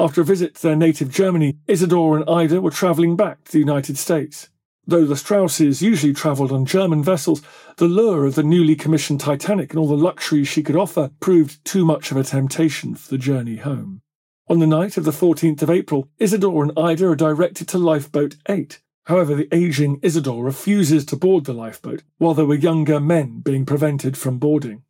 After 0.00 0.22
a 0.22 0.24
visit 0.24 0.56
to 0.56 0.62
their 0.62 0.74
native 0.74 1.12
Germany, 1.12 1.58
Isidore 1.68 2.16
and 2.16 2.28
Ida 2.28 2.60
were 2.60 2.72
travelling 2.72 3.14
back 3.14 3.44
to 3.44 3.52
the 3.52 3.60
United 3.60 3.96
States. 3.96 4.48
Though 4.84 5.04
the 5.04 5.16
Strauses 5.16 5.80
usually 5.80 6.12
travelled 6.12 6.50
on 6.50 6.64
German 6.64 7.04
vessels, 7.04 7.40
the 7.76 7.86
lure 7.86 8.24
of 8.24 8.34
the 8.34 8.42
newly 8.42 8.74
commissioned 8.74 9.20
Titanic 9.20 9.70
and 9.70 9.78
all 9.78 9.86
the 9.86 9.96
luxuries 9.96 10.48
she 10.48 10.64
could 10.64 10.76
offer 10.76 11.12
proved 11.20 11.64
too 11.64 11.84
much 11.84 12.10
of 12.10 12.16
a 12.16 12.24
temptation 12.24 12.96
for 12.96 13.10
the 13.10 13.18
journey 13.18 13.56
home. 13.56 14.00
On 14.50 14.60
the 14.60 14.66
night 14.66 14.96
of 14.96 15.04
the 15.04 15.10
14th 15.10 15.60
of 15.60 15.68
April, 15.68 16.08
Isidore 16.18 16.62
and 16.62 16.72
Ida 16.74 17.06
are 17.08 17.14
directed 17.14 17.68
to 17.68 17.76
Lifeboat 17.76 18.36
8. 18.48 18.80
However, 19.04 19.34
the 19.34 19.54
aging 19.54 20.00
Isidore 20.02 20.42
refuses 20.42 21.04
to 21.06 21.16
board 21.16 21.44
the 21.44 21.52
lifeboat, 21.52 22.02
while 22.16 22.32
there 22.32 22.46
were 22.46 22.54
younger 22.54 22.98
men 22.98 23.40
being 23.40 23.66
prevented 23.66 24.16
from 24.16 24.38
boarding. 24.38 24.84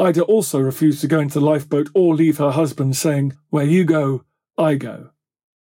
Ida 0.00 0.22
also 0.22 0.58
refused 0.58 1.02
to 1.02 1.06
go 1.06 1.20
into 1.20 1.38
the 1.38 1.44
lifeboat 1.44 1.90
or 1.92 2.14
leave 2.14 2.38
her 2.38 2.52
husband, 2.52 2.96
saying, 2.96 3.34
Where 3.50 3.66
you 3.66 3.84
go, 3.84 4.24
I 4.56 4.76
go. 4.76 5.10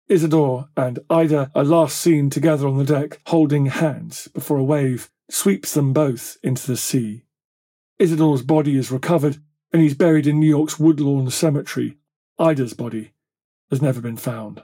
Isidore 0.10 0.68
and 0.76 1.00
Ida 1.10 1.50
are 1.56 1.64
last 1.64 1.98
seen 1.98 2.30
together 2.30 2.68
on 2.68 2.78
the 2.78 2.84
deck, 2.84 3.22
holding 3.28 3.68
hands, 3.68 4.28
before 4.28 4.58
a 4.58 4.64
wave 4.66 5.10
sweeps 5.32 5.76
them 5.76 5.94
both 5.94 6.38
into 6.44 6.68
the 6.68 6.76
sea. 6.76 7.24
Isidore's 8.00 8.42
body 8.42 8.78
is 8.78 8.92
recovered, 8.92 9.38
and 9.72 9.82
he's 9.82 9.96
buried 9.96 10.28
in 10.28 10.42
New 10.42 10.50
York's 10.50 10.78
Woodlawn 10.78 11.30
Cemetery. 11.30 11.96
Ida's 12.38 12.74
body 12.74 13.14
has 13.70 13.82
never 13.82 14.02
been 14.02 14.18
found. 14.18 14.64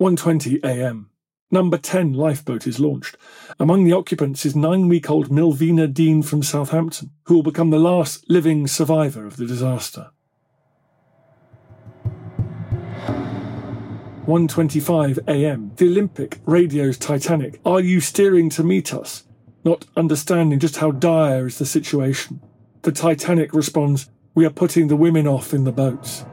1:20 0.00 0.62
a.m. 0.64 1.10
Number 1.50 1.76
10 1.76 2.14
lifeboat 2.14 2.66
is 2.66 2.80
launched. 2.80 3.16
Among 3.60 3.84
the 3.84 3.92
occupants 3.92 4.46
is 4.46 4.56
nine 4.56 4.88
week 4.88 5.10
old 5.10 5.28
Millvina 5.28 5.92
Dean 5.92 6.22
from 6.22 6.42
Southampton, 6.42 7.10
who 7.24 7.34
will 7.34 7.42
become 7.42 7.70
the 7.70 7.78
last 7.78 8.28
living 8.30 8.66
survivor 8.66 9.26
of 9.26 9.36
the 9.36 9.46
disaster. 9.46 10.10
1:25 14.26 15.18
a.m. 15.28 15.72
The 15.76 15.88
Olympic 15.88 16.38
radios 16.46 16.96
Titanic. 16.96 17.60
Are 17.66 17.80
you 17.80 18.00
steering 18.00 18.48
to 18.50 18.62
meet 18.64 18.94
us? 18.94 19.24
Not 19.64 19.84
understanding 19.96 20.58
just 20.58 20.78
how 20.78 20.90
dire 20.90 21.46
is 21.46 21.58
the 21.58 21.66
situation. 21.66 22.40
The 22.80 22.92
Titanic 22.92 23.52
responds, 23.52 24.08
"We 24.34 24.46
are 24.46 24.50
putting 24.50 24.88
the 24.88 24.96
women 24.96 25.26
off 25.26 25.52
in 25.52 25.64
the 25.64 25.72
boats." 25.72 26.24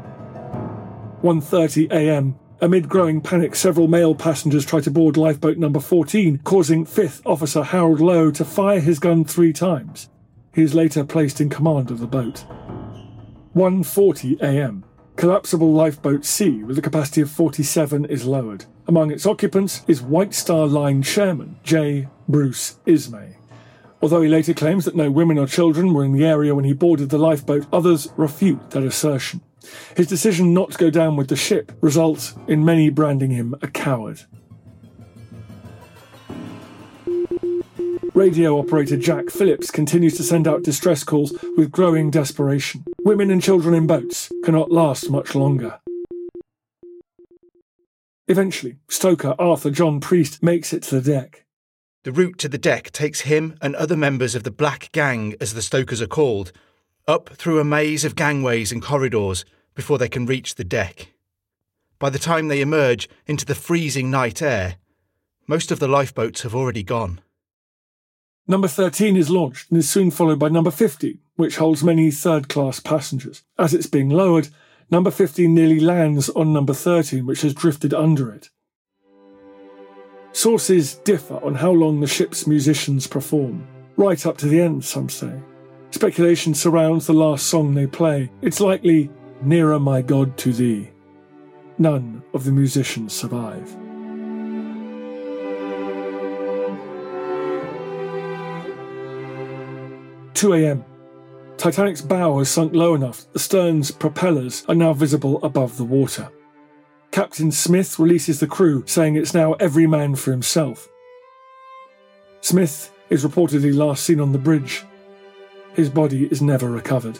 1:30 1.22 1.92
a.m. 1.92 2.40
Amid 2.62 2.88
growing 2.88 3.20
panic, 3.22 3.56
several 3.56 3.88
male 3.88 4.16
passengers 4.16 4.66
try 4.66 4.80
to 4.82 4.92
board 4.92 5.18
lifeboat 5.18 5.58
number 5.58 5.80
14, 5.80 6.40
causing 6.44 6.86
5th 6.86 7.22
Officer 7.26 7.64
Harold 7.64 8.00
Lowe 8.00 8.32
to 8.32 8.46
fire 8.46 8.80
his 8.80 9.00
gun 9.00 9.26
three 9.26 9.54
times. 9.54 10.10
He 10.54 10.64
is 10.64 10.74
later 10.74 11.04
placed 11.04 11.40
in 11.42 11.50
command 11.50 11.92
of 11.92 12.00
the 12.00 12.08
boat. 12.08 12.46
1:40 13.56 14.40
a.m. 14.42 14.86
Collapsible 15.18 15.74
lifeboat 15.74 16.24
C 16.24 16.64
with 16.64 16.78
a 16.78 16.82
capacity 16.82 17.20
of 17.20 17.30
47 17.30 18.06
is 18.06 18.26
lowered. 18.26 18.66
Among 18.88 19.12
its 19.12 19.26
occupants 19.26 19.84
is 19.88 20.02
White 20.02 20.34
Star 20.34 20.68
Line 20.68 21.02
chairman 21.02 21.60
J. 21.64 22.08
Bruce 22.30 22.78
Ismay. 22.86 23.39
Although 24.02 24.22
he 24.22 24.30
later 24.30 24.54
claims 24.54 24.86
that 24.86 24.96
no 24.96 25.12
women 25.12 25.38
or 25.38 25.48
children 25.48 25.94
were 25.94 26.06
in 26.06 26.14
the 26.14 26.26
area 26.26 26.56
when 26.56 26.66
he 26.66 26.74
boarded 26.74 27.10
the 27.10 27.18
lifeboat, 27.18 27.68
others 27.74 28.08
refute 28.16 28.72
that 28.72 28.84
assertion. 28.84 29.42
His 29.96 30.08
decision 30.08 30.54
not 30.54 30.72
to 30.72 30.78
go 30.78 30.90
down 30.90 31.16
with 31.18 31.28
the 31.28 31.36
ship 31.36 31.72
results 31.82 32.34
in 32.48 32.64
many 32.64 32.90
branding 32.90 33.32
him 33.32 33.56
a 33.62 33.68
coward. 33.68 34.22
Radio 38.16 38.58
operator 38.58 38.98
Jack 38.98 39.30
Phillips 39.30 39.70
continues 39.70 40.18
to 40.18 40.24
send 40.24 40.48
out 40.48 40.64
distress 40.64 41.04
calls 41.04 41.34
with 41.56 41.72
growing 41.72 42.10
desperation. 42.10 42.84
Women 43.04 43.32
and 43.32 43.42
children 43.42 43.74
in 43.74 43.88
boats 43.88 44.32
cannot 44.44 44.72
last 44.72 45.10
much 45.10 45.36
longer. 45.36 45.80
Eventually, 48.28 48.78
stoker 48.90 49.36
Arthur 49.40 49.72
John 49.72 50.00
Priest 50.00 50.44
makes 50.44 50.74
it 50.74 50.84
to 50.84 51.00
the 51.00 51.12
deck. 51.12 51.46
The 52.04 52.12
route 52.14 52.38
to 52.38 52.48
the 52.48 52.58
deck 52.58 52.92
takes 52.92 53.22
him 53.22 53.58
and 53.62 53.76
other 53.76 53.98
members 53.98 54.34
of 54.34 54.44
the 54.44 54.52
Black 54.52 54.90
Gang, 54.94 55.36
as 55.42 55.54
the 55.54 55.62
stokers 55.62 56.02
are 56.02 56.08
called, 56.08 56.54
up 57.10 57.30
through 57.30 57.60
a 57.60 57.66
maze 57.66 58.06
of 58.06 58.16
gangways 58.16 58.72
and 58.72 58.82
corridors 58.82 59.44
before 59.76 59.98
they 59.98 60.08
can 60.08 60.26
reach 60.26 60.56
the 60.56 60.64
deck. 60.64 61.14
By 62.00 62.10
the 62.10 62.20
time 62.20 62.48
they 62.48 62.62
emerge 62.62 63.10
into 63.28 63.46
the 63.46 63.54
freezing 63.54 64.10
night 64.10 64.42
air, 64.42 64.78
most 65.46 65.72
of 65.72 65.80
the 65.80 65.90
lifeboats 65.90 66.44
have 66.44 66.56
already 66.56 66.84
gone. 66.84 67.20
Number 68.48 68.70
13 68.70 69.18
is 69.18 69.30
launched 69.30 69.70
and 69.70 69.78
is 69.78 69.90
soon 69.90 70.10
followed 70.10 70.40
by 70.40 70.48
number 70.48 70.72
50, 70.72 71.20
which 71.36 71.58
holds 71.58 71.84
many 71.84 72.12
third 72.12 72.48
class 72.48 72.80
passengers. 72.80 73.44
As 73.58 73.74
it's 73.74 73.88
being 73.88 74.10
lowered, 74.10 74.48
number 74.90 75.12
15 75.12 75.54
nearly 75.54 75.82
lands 75.82 76.30
on 76.30 76.54
number 76.54 76.74
13, 76.74 77.26
which 77.26 77.42
has 77.42 77.54
drifted 77.54 77.94
under 77.94 78.32
it. 78.32 78.50
Sources 80.32 80.96
differ 80.96 81.44
on 81.44 81.56
how 81.56 81.72
long 81.72 82.00
the 82.00 82.08
ship's 82.08 82.46
musicians 82.46 83.08
perform. 83.08 83.68
Right 83.98 84.26
up 84.26 84.38
to 84.38 84.48
the 84.48 84.62
end, 84.62 84.86
some 84.86 85.10
say. 85.10 85.40
Speculation 85.92 86.54
surrounds 86.54 87.08
the 87.08 87.14
last 87.14 87.48
song 87.48 87.74
they 87.74 87.88
play. 87.88 88.32
It's 88.42 88.62
likely 88.62 89.10
Nearer 89.42 89.80
My 89.80 90.02
God 90.02 90.38
to 90.38 90.54
Thee. 90.54 90.92
None 91.78 92.22
of 92.34 92.44
the 92.44 92.52
musicians 92.52 93.12
survive. 93.14 93.76
Two 100.36 100.54
a.m. 100.54 100.86
Titanic's 101.58 102.02
bow 102.02 102.38
has 102.38 102.50
sunk 102.50 102.74
low 102.74 102.96
enough 102.96 103.26
the 103.34 103.40
stern's 103.40 103.92
propellers 103.92 104.64
are 104.70 104.76
now 104.76 104.94
visible 104.94 105.44
above 105.44 105.76
the 105.76 105.84
water. 105.84 106.30
Captain 107.12 107.52
Smith 107.52 107.98
releases 107.98 108.40
the 108.40 108.48
crew, 108.48 108.84
saying 108.86 109.16
it's 109.16 109.34
now 109.34 109.54
every 109.54 109.88
man 109.88 110.16
for 110.16 110.32
himself. 110.32 110.90
Smith 112.42 112.94
is 113.10 113.26
reportedly 113.26 113.76
last 113.76 114.04
seen 114.04 114.20
on 114.20 114.32
the 114.32 114.38
bridge. 114.38 114.84
His 115.74 115.90
body 115.90 116.26
is 116.26 116.42
never 116.42 116.70
recovered. 116.70 117.20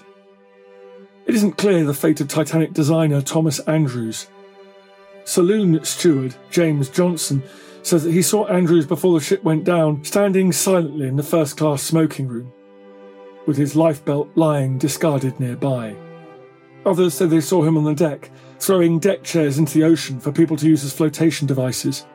It 1.26 1.36
isn't 1.36 1.58
clear 1.58 1.84
the 1.84 1.94
fate 1.94 2.22
of 2.22 2.28
Titanic 2.28 2.74
designer 2.74 3.22
Thomas 3.22 3.60
Andrews. 3.60 4.28
Saloon 5.26 5.84
steward 5.84 6.36
James 6.50 6.90
Johnson 6.90 7.44
says 7.84 8.04
that 8.04 8.12
he 8.12 8.22
saw 8.22 8.46
Andrews 8.48 8.86
before 8.86 9.18
the 9.20 9.26
ship 9.26 9.44
went 9.44 9.64
down, 9.64 10.04
standing 10.04 10.52
silently 10.52 11.08
in 11.08 11.16
the 11.16 11.24
first 11.24 11.58
class 11.58 11.82
smoking 11.82 12.28
room 12.28 12.52
with 13.46 13.58
his 13.58 13.76
lifebelt 13.76 14.30
lying 14.36 14.78
discarded 14.78 15.40
nearby. 15.40 15.96
Others 16.86 17.14
say 17.14 17.26
they 17.28 17.42
saw 17.42 17.62
him 17.62 17.78
on 17.78 17.84
the 17.84 17.94
deck, 17.94 18.32
throwing 18.60 19.00
deck 19.00 19.24
chairs 19.24 19.58
into 19.58 19.78
the 19.78 19.84
ocean 19.86 20.20
for 20.20 20.32
people 20.32 20.58
to 20.58 20.68
use 20.68 20.84
as 20.84 20.94
flotation 20.94 21.46
devices. 21.46 22.06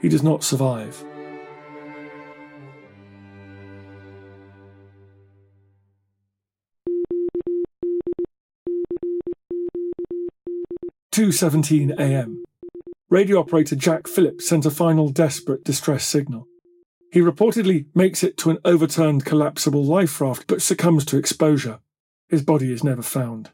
He 0.00 0.08
does 0.08 0.22
not 0.22 0.42
survive. 0.42 1.04
Two 11.12 11.30
seventeen 11.30 11.92
a.m. 11.92 12.42
Radio 13.08 13.38
operator 13.38 13.76
Jack 13.76 14.08
Phillips 14.08 14.48
sent 14.48 14.66
a 14.66 14.70
final 14.70 15.08
desperate 15.08 15.62
distress 15.62 16.04
signal. 16.04 16.48
He 17.12 17.20
reportedly 17.20 17.86
makes 17.94 18.24
it 18.24 18.36
to 18.38 18.50
an 18.50 18.58
overturned 18.64 19.24
collapsible 19.24 19.84
life 19.84 20.20
raft 20.20 20.48
but 20.48 20.60
succumbs 20.60 21.04
to 21.04 21.16
exposure. 21.16 21.78
His 22.28 22.42
body 22.42 22.72
is 22.72 22.82
never 22.82 23.02
found. 23.02 23.50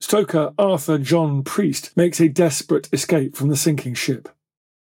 Stoker 0.00 0.52
Arthur 0.58 0.98
John 0.98 1.42
Priest 1.42 1.96
makes 1.96 2.20
a 2.20 2.28
desperate 2.28 2.88
escape 2.92 3.36
from 3.36 3.48
the 3.48 3.56
sinking 3.56 3.94
ship. 3.94 4.28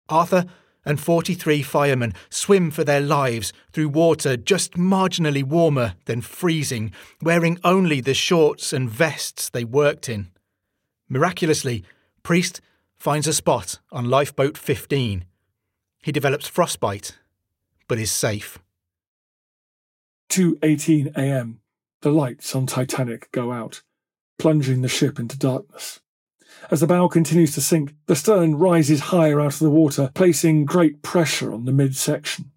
Arthur 0.08 0.46
and 0.84 0.98
43 1.00 1.62
firemen 1.62 2.12
swim 2.28 2.70
for 2.70 2.82
their 2.82 3.00
lives 3.00 3.52
through 3.72 3.88
water 3.88 4.36
just 4.36 4.72
marginally 4.72 5.44
warmer 5.44 5.94
than 6.06 6.20
freezing, 6.20 6.92
wearing 7.20 7.58
only 7.62 8.00
the 8.00 8.14
shorts 8.14 8.72
and 8.72 8.90
vests 8.90 9.48
they 9.50 9.64
worked 9.64 10.08
in. 10.08 10.30
Miraculously, 11.08 11.84
Priest 12.22 12.60
finds 12.96 13.26
a 13.26 13.32
spot 13.32 13.78
on 13.90 14.10
lifeboat 14.10 14.56
15. 14.56 15.24
He 16.02 16.12
develops 16.12 16.48
frostbite 16.48 17.18
but 17.92 17.98
is 17.98 18.10
safe. 18.10 18.58
2:18 20.30 21.14
a.m. 21.14 21.60
The 22.00 22.10
lights 22.10 22.54
on 22.54 22.66
Titanic 22.66 23.30
go 23.32 23.52
out, 23.52 23.82
plunging 24.42 24.82
the 24.82 24.88
ship 24.88 25.20
into 25.20 25.38
darkness. 25.38 26.00
As 26.68 26.80
the 26.80 26.86
bow 26.88 27.06
continues 27.06 27.54
to 27.54 27.60
sink, 27.60 27.94
the 28.06 28.16
stern 28.16 28.56
rises 28.56 29.12
higher 29.14 29.40
out 29.40 29.52
of 29.52 29.60
the 29.60 29.70
water, 29.70 30.10
placing 30.16 30.64
great 30.64 31.00
pressure 31.00 31.54
on 31.54 31.64
the 31.64 31.70
midsection. 31.70 32.50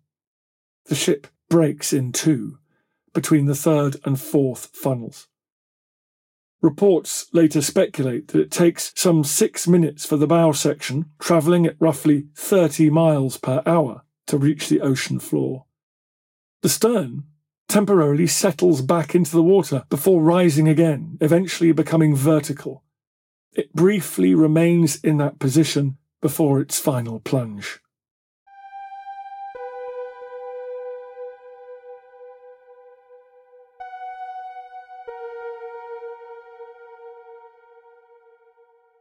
The 0.85 0.95
ship 0.95 1.27
breaks 1.47 1.93
in 1.93 2.11
two 2.11 2.57
between 3.13 3.45
the 3.45 3.53
third 3.53 3.97
and 4.03 4.19
fourth 4.19 4.71
funnels. 4.73 5.27
Reports 6.59 7.27
later 7.33 7.61
speculate 7.61 8.29
that 8.29 8.41
it 8.41 8.49
takes 8.49 8.91
some 8.95 9.23
six 9.23 9.67
minutes 9.67 10.07
for 10.07 10.17
the 10.17 10.25
bow 10.25 10.53
section, 10.53 11.11
travelling 11.19 11.67
at 11.67 11.79
roughly 11.79 12.29
30 12.33 12.89
miles 12.89 13.37
per 13.37 13.61
hour, 13.67 14.01
to 14.25 14.39
reach 14.39 14.69
the 14.69 14.81
ocean 14.81 15.19
floor. 15.19 15.65
The 16.63 16.69
stern 16.69 17.25
temporarily 17.67 18.27
settles 18.27 18.81
back 18.81 19.15
into 19.15 19.31
the 19.31 19.43
water 19.43 19.83
before 19.89 20.21
rising 20.21 20.67
again, 20.67 21.17
eventually 21.21 21.71
becoming 21.71 22.15
vertical. 22.15 22.83
It 23.51 23.73
briefly 23.73 24.35
remains 24.35 24.97
in 24.97 25.17
that 25.17 25.39
position 25.39 25.97
before 26.21 26.59
its 26.59 26.79
final 26.79 27.19
plunge. 27.19 27.79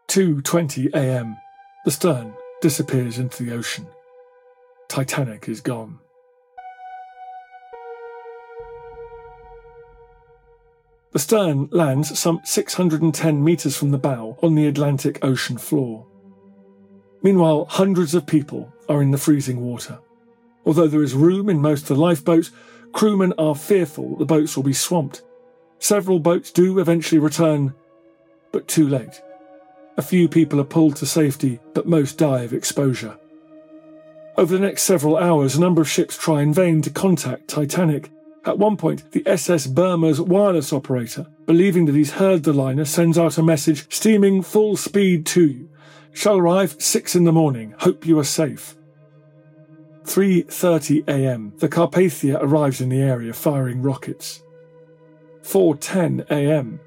Two 0.07 0.41
twenty 0.43 0.91
a.m. 0.95 1.37
The 1.85 1.91
stern 1.91 2.35
disappears 2.63 3.19
into 3.19 3.43
the 3.43 3.53
ocean. 3.53 3.89
Titanic 4.89 5.49
is 5.49 5.61
gone. 5.61 5.99
The 11.15 11.21
stern 11.21 11.69
lands 11.71 12.19
some 12.19 12.41
610 12.43 13.45
metres 13.45 13.77
from 13.77 13.93
the 13.93 13.99
bow 13.99 14.37
on 14.43 14.57
the 14.57 14.67
Atlantic 14.67 15.25
Ocean 15.25 15.57
floor. 15.57 16.05
Meanwhile, 17.23 17.67
hundreds 17.67 18.17
of 18.17 18.27
people 18.27 18.75
are 18.89 19.01
in 19.01 19.13
the 19.13 19.17
freezing 19.17 19.61
water. 19.61 20.01
Although 20.67 20.89
there 20.89 21.05
is 21.05 21.15
room 21.15 21.49
in 21.49 21.63
most 21.63 21.83
of 21.83 21.97
the 21.97 22.03
lifeboats, 22.03 22.51
crewmen 22.93 23.33
are 23.39 23.55
fearful 23.55 24.17
the 24.17 24.25
boats 24.25 24.57
will 24.57 24.65
be 24.65 24.73
swamped. 24.73 25.23
Several 25.79 26.19
boats 26.19 26.51
do 26.51 26.81
eventually 26.81 27.21
return, 27.21 27.75
but 28.51 28.67
too 28.67 28.89
late. 28.89 29.23
A 29.97 30.03
few 30.03 30.29
people 30.29 30.61
are 30.61 30.65
pulled 30.65 30.97
to 30.97 31.07
safety, 31.07 31.61
but 31.75 31.87
most 31.87 32.19
die 32.19 32.41
of 32.41 32.53
exposure. 32.53 33.17
Over 34.37 34.53
the 34.53 34.67
next 34.67 34.83
several 34.83 35.17
hours, 35.17 35.55
a 35.55 35.61
number 35.61 35.81
of 35.81 35.89
ships 35.89 36.19
try 36.19 36.43
in 36.43 36.53
vain 36.53 36.83
to 36.83 36.91
contact 36.91 37.47
Titanic. 37.47 38.11
At 38.47 38.59
one 38.59 38.77
point, 38.77 39.11
the 39.13 39.27
SS 39.27 39.67
Birma's 39.67 40.21
wireless 40.21 40.73
operator, 40.73 41.27
believing 41.47 41.87
that 41.87 41.95
he's 41.95 42.13
heard 42.13 42.43
the 42.43 42.53
liner, 42.53 42.85
sends 42.85 43.19
out 43.19 43.39
a 43.39 43.43
message 43.43 43.93
steaming 43.93 44.43
full 44.43 44.77
speed 44.77 45.25
to 45.27 45.47
you. 45.47 45.71
Shall 46.13 46.37
arrive 46.37 46.77
6 46.79 47.17
in 47.17 47.25
the 47.25 47.33
morning. 47.33 47.75
Hope 47.79 48.07
you 48.07 48.19
are 48.19 48.25
safe. 48.25 48.77
3:30 50.05 51.09
a.m. 51.09 51.55
The 51.57 51.69
Carpathia 51.69 52.39
arrives 52.41 52.81
in 52.81 52.91
the 52.91 53.01
area 53.01 53.33
firing 53.33 53.81
rockets. 53.81 54.43
4:10 55.43 56.31
a.m. 56.31 56.81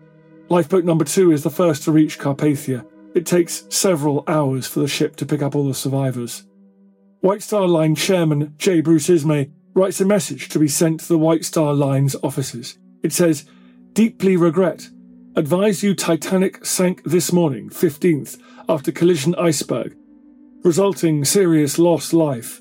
Lifeboat 0.49 0.85
number 0.85 1.03
2 1.03 1.31
is 1.31 1.43
the 1.43 1.49
first 1.49 1.83
to 1.83 1.91
reach 1.91 2.19
Carpathia. 2.19 2.85
It 3.15 3.25
takes 3.25 3.65
several 3.69 4.23
hours 4.27 4.67
for 4.67 4.79
the 4.79 4.87
ship 4.87 5.15
to 5.17 5.25
pick 5.25 5.41
up 5.41 5.55
all 5.55 5.67
the 5.67 5.73
survivors. 5.73 6.45
White 7.21 7.41
Star 7.41 7.67
Line 7.67 7.95
chairman 7.95 8.53
J. 8.59 8.81
Bruce 8.81 9.09
Ismay 9.09 9.49
writes 9.77 10.01
a 10.01 10.05
message 10.05 10.49
to 10.49 10.57
be 10.57 10.67
sent 10.67 10.99
to 10.99 11.07
the 11.07 11.19
White 11.19 11.45
Star 11.45 11.71
Line's 11.71 12.15
offices. 12.23 12.79
It 13.03 13.13
says, 13.13 13.45
Deeply 13.93 14.35
regret. 14.35 14.89
Advise 15.35 15.83
you 15.83 15.93
Titanic 15.93 16.65
sank 16.65 17.03
this 17.03 17.31
morning, 17.31 17.69
15th, 17.69 18.39
after 18.67 18.91
collision 18.91 19.35
iceberg, 19.35 19.95
resulting 20.63 21.23
serious 21.23 21.77
lost 21.77 22.11
life. 22.11 22.59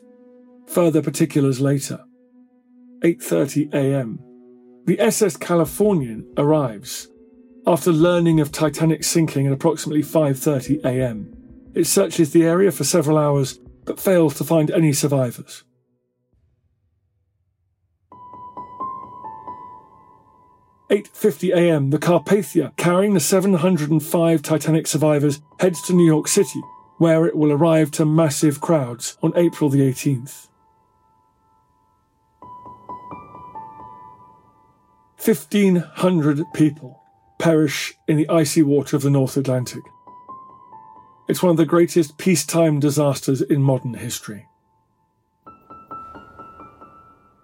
Further 0.66 1.00
particulars 1.00 1.58
later. 1.58 2.04
8:30 3.02 3.72
a.m. 3.72 4.18
The 4.84 5.00
SS 5.00 5.38
Californian 5.38 6.26
arrives 6.36 7.08
after 7.66 7.92
learning 7.92 8.40
of 8.40 8.52
Titanic 8.52 9.04
sinking 9.04 9.46
at 9.46 9.54
approximately 9.54 10.02
5:30 10.02 10.84
a.m. 10.84 11.32
It 11.74 11.86
searches 11.86 12.34
the 12.34 12.44
area 12.44 12.70
for 12.70 12.84
several 12.84 13.16
hours 13.16 13.58
but 13.86 13.98
fails 13.98 14.34
to 14.34 14.44
find 14.44 14.70
any 14.70 14.92
survivors. 14.92 15.64
Eight 20.88 21.08
fifty 21.08 21.50
a.m. 21.50 21.90
The 21.90 21.98
Carpathia, 21.98 22.76
carrying 22.76 23.14
the 23.14 23.20
705 23.20 24.42
Titanic 24.42 24.86
survivors, 24.86 25.40
heads 25.58 25.82
to 25.82 25.92
New 25.92 26.06
York 26.06 26.28
City, 26.28 26.60
where 26.98 27.26
it 27.26 27.36
will 27.36 27.50
arrive 27.50 27.90
to 27.92 28.04
massive 28.04 28.60
crowds 28.60 29.18
on 29.20 29.32
April 29.36 29.68
the 29.68 29.80
18th. 29.80 30.46
1,500 35.26 36.44
people 36.54 37.02
perish 37.40 37.94
in 38.06 38.16
the 38.16 38.28
icy 38.28 38.62
water 38.62 38.94
of 38.94 39.02
the 39.02 39.10
North 39.10 39.36
Atlantic. 39.36 39.82
It's 41.28 41.42
one 41.42 41.50
of 41.50 41.56
the 41.56 41.66
greatest 41.66 42.16
peacetime 42.16 42.78
disasters 42.78 43.42
in 43.42 43.60
modern 43.60 43.94
history. 43.94 44.46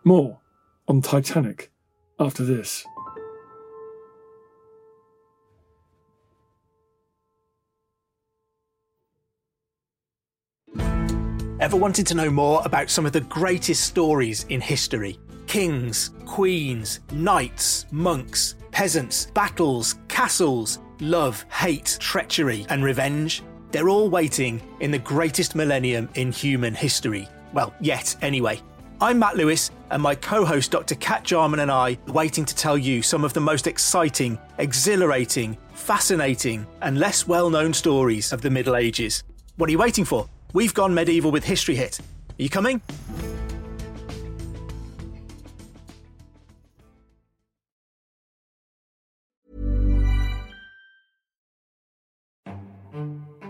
More 0.05 0.39
on 0.87 1.03
Titanic 1.03 1.73
after 2.21 2.45
this. 2.45 2.85
Ever 11.63 11.77
wanted 11.77 12.09
to 12.09 12.17
know 12.17 12.29
more 12.29 12.61
about 12.65 12.91
some 12.91 13.07
of 13.07 13.13
the 13.13 13.21
greatest 13.21 13.85
stories 13.85 14.47
in 14.49 14.61
history? 14.61 15.21
Kings, 15.47 16.11
queens, 16.27 16.99
knights, 17.13 17.87
monks, 17.93 18.57
peasants, 18.73 19.27
battles, 19.27 19.95
castles, 20.09 20.81
love, 20.99 21.47
hate, 21.53 21.97
treachery, 22.01 22.67
and 22.69 22.83
revenge? 22.83 23.45
They're 23.71 23.89
all 23.89 24.11
waiting 24.11 24.61
in 24.81 24.91
the 24.91 24.99
greatest 24.99 25.55
millennium 25.55 26.09
in 26.17 26.33
human 26.33 26.75
history. 26.75 27.29
Well, 27.53 27.73
yet, 27.81 28.17
anyway. 28.23 28.61
I'm 29.01 29.21
Matt 29.21 29.37
Lewis, 29.37 29.71
and 29.93 30.03
my 30.03 30.17
co 30.17 30.45
host 30.45 30.73
Dr. 30.73 30.97
Cat 30.97 31.23
Jarman 31.23 31.61
and 31.61 31.71
I 31.71 31.97
are 32.09 32.13
waiting 32.13 32.45
to 32.45 32.57
tell 32.57 32.77
you 32.77 33.03
some 33.03 33.25
of 33.25 33.35
the 33.35 33.41
most 33.41 33.69
exciting, 33.69 34.37
exhilarating, 34.59 35.57
fascinating, 35.75 36.67
and 36.81 36.99
less 36.99 37.29
well 37.29 37.51
known 37.51 37.73
stories 37.73 38.33
of 38.33 38.43
the 38.43 38.51
Middle 38.51 38.75
Ages. 38.75 39.23
What 39.59 39.69
are 39.69 39.71
you 39.71 39.79
waiting 39.79 40.05
for? 40.05 40.29
We've 40.55 40.75
gone 40.75 40.93
medieval 40.93 41.31
with 41.31 41.45
History 41.45 41.77
Hit. 41.77 41.99
Are 41.99 42.43
you 42.43 42.51
coming? 42.51 42.83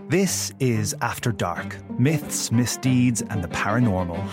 This 0.07 0.53
is 0.59 0.95
After 1.01 1.31
Dark 1.31 1.77
Myths, 1.99 2.51
Misdeeds, 2.51 3.21
and 3.23 3.43
the 3.43 3.47
Paranormal. 3.47 4.23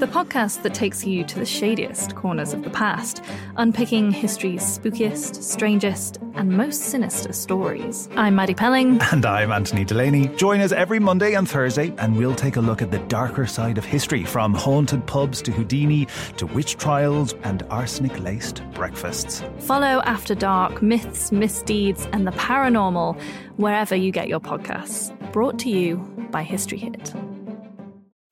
The 0.00 0.06
podcast 0.06 0.62
that 0.64 0.74
takes 0.74 1.06
you 1.06 1.24
to 1.24 1.38
the 1.38 1.46
shadiest 1.46 2.14
corners 2.16 2.52
of 2.52 2.64
the 2.64 2.70
past, 2.70 3.22
unpicking 3.56 4.10
history's 4.10 4.62
spookiest, 4.62 5.42
strangest, 5.42 6.18
and 6.38 6.50
most 6.56 6.82
sinister 6.82 7.32
stories. 7.32 8.08
I'm 8.16 8.36
Maddie 8.36 8.54
Pelling. 8.54 9.00
And 9.12 9.26
I'm 9.26 9.50
Anthony 9.50 9.84
Delaney. 9.84 10.28
Join 10.36 10.60
us 10.60 10.70
every 10.70 11.00
Monday 11.00 11.34
and 11.34 11.48
Thursday, 11.48 11.92
and 11.98 12.16
we'll 12.16 12.34
take 12.34 12.56
a 12.56 12.60
look 12.60 12.80
at 12.80 12.92
the 12.92 13.00
darker 13.00 13.46
side 13.46 13.76
of 13.76 13.84
history 13.84 14.24
from 14.24 14.54
haunted 14.54 15.04
pubs 15.06 15.42
to 15.42 15.50
Houdini 15.50 16.06
to 16.36 16.46
witch 16.46 16.76
trials 16.76 17.34
and 17.42 17.64
arsenic 17.70 18.20
laced 18.20 18.62
breakfasts. 18.72 19.42
Follow 19.58 20.00
After 20.04 20.36
Dark, 20.36 20.80
Myths, 20.80 21.32
Misdeeds, 21.32 22.06
and 22.12 22.26
the 22.26 22.32
Paranormal 22.32 23.20
wherever 23.56 23.96
you 23.96 24.12
get 24.12 24.28
your 24.28 24.40
podcasts. 24.40 25.12
Brought 25.32 25.58
to 25.60 25.70
you 25.70 25.96
by 26.30 26.44
History 26.44 26.78
Hit. 26.78 27.12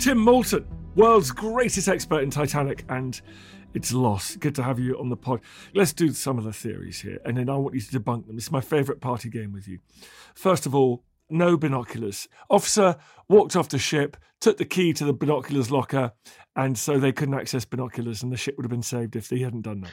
Tim 0.00 0.24
Maltin, 0.24 0.64
world's 0.96 1.30
greatest 1.30 1.86
expert 1.86 2.22
in 2.22 2.30
Titanic 2.30 2.86
and 2.88 3.20
its 3.74 3.92
loss. 3.92 4.34
Good 4.36 4.54
to 4.54 4.62
have 4.62 4.78
you 4.78 4.98
on 4.98 5.10
the 5.10 5.16
pod. 5.16 5.42
Let's 5.74 5.92
do 5.92 6.14
some 6.14 6.38
of 6.38 6.44
the 6.44 6.54
theories 6.54 7.02
here, 7.02 7.18
and 7.26 7.36
then 7.36 7.50
I 7.50 7.56
want 7.56 7.74
you 7.74 7.82
to 7.82 8.00
debunk 8.00 8.26
them. 8.26 8.38
It's 8.38 8.50
my 8.50 8.62
favourite 8.62 9.02
party 9.02 9.28
game 9.28 9.52
with 9.52 9.68
you. 9.68 9.80
First 10.34 10.64
of 10.64 10.74
all, 10.74 11.04
no 11.28 11.58
binoculars. 11.58 12.28
Officer 12.48 12.96
walked 13.28 13.54
off 13.54 13.68
the 13.68 13.78
ship, 13.78 14.16
took 14.40 14.56
the 14.56 14.64
key 14.64 14.94
to 14.94 15.04
the 15.04 15.12
binoculars 15.12 15.70
locker, 15.70 16.12
and 16.56 16.78
so 16.78 16.98
they 16.98 17.12
couldn't 17.12 17.34
access 17.34 17.66
binoculars, 17.66 18.22
and 18.22 18.32
the 18.32 18.38
ship 18.38 18.56
would 18.56 18.64
have 18.64 18.70
been 18.70 18.82
saved 18.82 19.16
if 19.16 19.28
he 19.28 19.42
hadn't 19.42 19.62
done 19.62 19.82
that. 19.82 19.90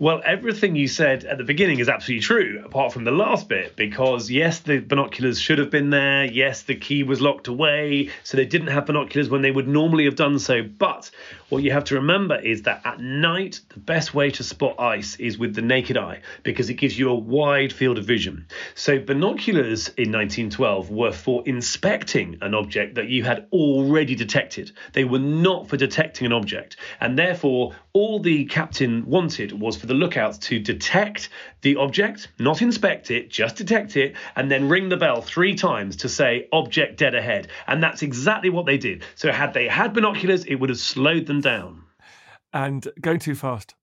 Well, 0.00 0.22
everything 0.24 0.76
you 0.76 0.86
said 0.86 1.24
at 1.24 1.38
the 1.38 1.44
beginning 1.44 1.80
is 1.80 1.88
absolutely 1.88 2.22
true, 2.22 2.62
apart 2.64 2.92
from 2.92 3.02
the 3.02 3.10
last 3.10 3.48
bit, 3.48 3.74
because 3.74 4.30
yes, 4.30 4.60
the 4.60 4.78
binoculars 4.78 5.40
should 5.40 5.58
have 5.58 5.70
been 5.70 5.90
there. 5.90 6.24
Yes, 6.24 6.62
the 6.62 6.76
key 6.76 7.02
was 7.02 7.20
locked 7.20 7.48
away, 7.48 8.10
so 8.22 8.36
they 8.36 8.44
didn't 8.44 8.68
have 8.68 8.86
binoculars 8.86 9.28
when 9.28 9.42
they 9.42 9.50
would 9.50 9.66
normally 9.66 10.04
have 10.04 10.14
done 10.14 10.38
so. 10.38 10.62
But 10.62 11.10
what 11.48 11.64
you 11.64 11.72
have 11.72 11.82
to 11.84 11.96
remember 11.96 12.38
is 12.38 12.62
that 12.62 12.82
at 12.84 13.00
night, 13.00 13.60
the 13.70 13.80
best 13.80 14.14
way 14.14 14.30
to 14.30 14.44
spot 14.44 14.78
ice 14.78 15.16
is 15.16 15.36
with 15.36 15.56
the 15.56 15.62
naked 15.62 15.96
eye, 15.96 16.20
because 16.44 16.70
it 16.70 16.74
gives 16.74 16.96
you 16.96 17.10
a 17.10 17.14
wide 17.16 17.72
field 17.72 17.98
of 17.98 18.04
vision. 18.04 18.46
So 18.76 19.00
binoculars 19.00 19.88
in 19.88 20.12
1912 20.12 20.90
were 20.90 21.10
for 21.10 21.42
inspecting 21.44 22.38
an 22.40 22.54
object 22.54 22.94
that 22.94 23.08
you 23.08 23.24
had 23.24 23.48
already 23.50 24.14
detected. 24.14 24.70
They 24.92 25.02
were 25.02 25.18
not 25.18 25.68
for 25.68 25.76
detecting 25.76 26.26
an 26.26 26.32
object, 26.32 26.76
and 27.00 27.18
therefore 27.18 27.74
all 27.92 28.20
the 28.20 28.44
captain 28.44 29.04
wanted 29.06 29.58
was 29.58 29.76
for 29.76 29.87
the 29.88 29.94
lookouts 29.94 30.38
to 30.38 30.58
detect 30.58 31.30
the 31.62 31.76
object, 31.76 32.28
not 32.38 32.62
inspect 32.62 33.10
it, 33.10 33.30
just 33.30 33.56
detect 33.56 33.96
it, 33.96 34.14
and 34.36 34.50
then 34.50 34.68
ring 34.68 34.88
the 34.88 34.96
bell 34.96 35.20
three 35.20 35.54
times 35.54 35.96
to 35.96 36.08
say 36.08 36.46
object 36.52 36.98
dead 36.98 37.14
ahead. 37.14 37.48
And 37.66 37.82
that's 37.82 38.02
exactly 38.02 38.50
what 38.50 38.66
they 38.66 38.78
did. 38.78 39.04
So 39.16 39.32
had 39.32 39.54
they 39.54 39.66
had 39.66 39.92
binoculars, 39.92 40.44
it 40.44 40.56
would 40.56 40.68
have 40.70 40.78
slowed 40.78 41.26
them 41.26 41.40
down. 41.40 41.82
And 42.52 42.86
going 43.00 43.18
too 43.18 43.34
fast. 43.34 43.74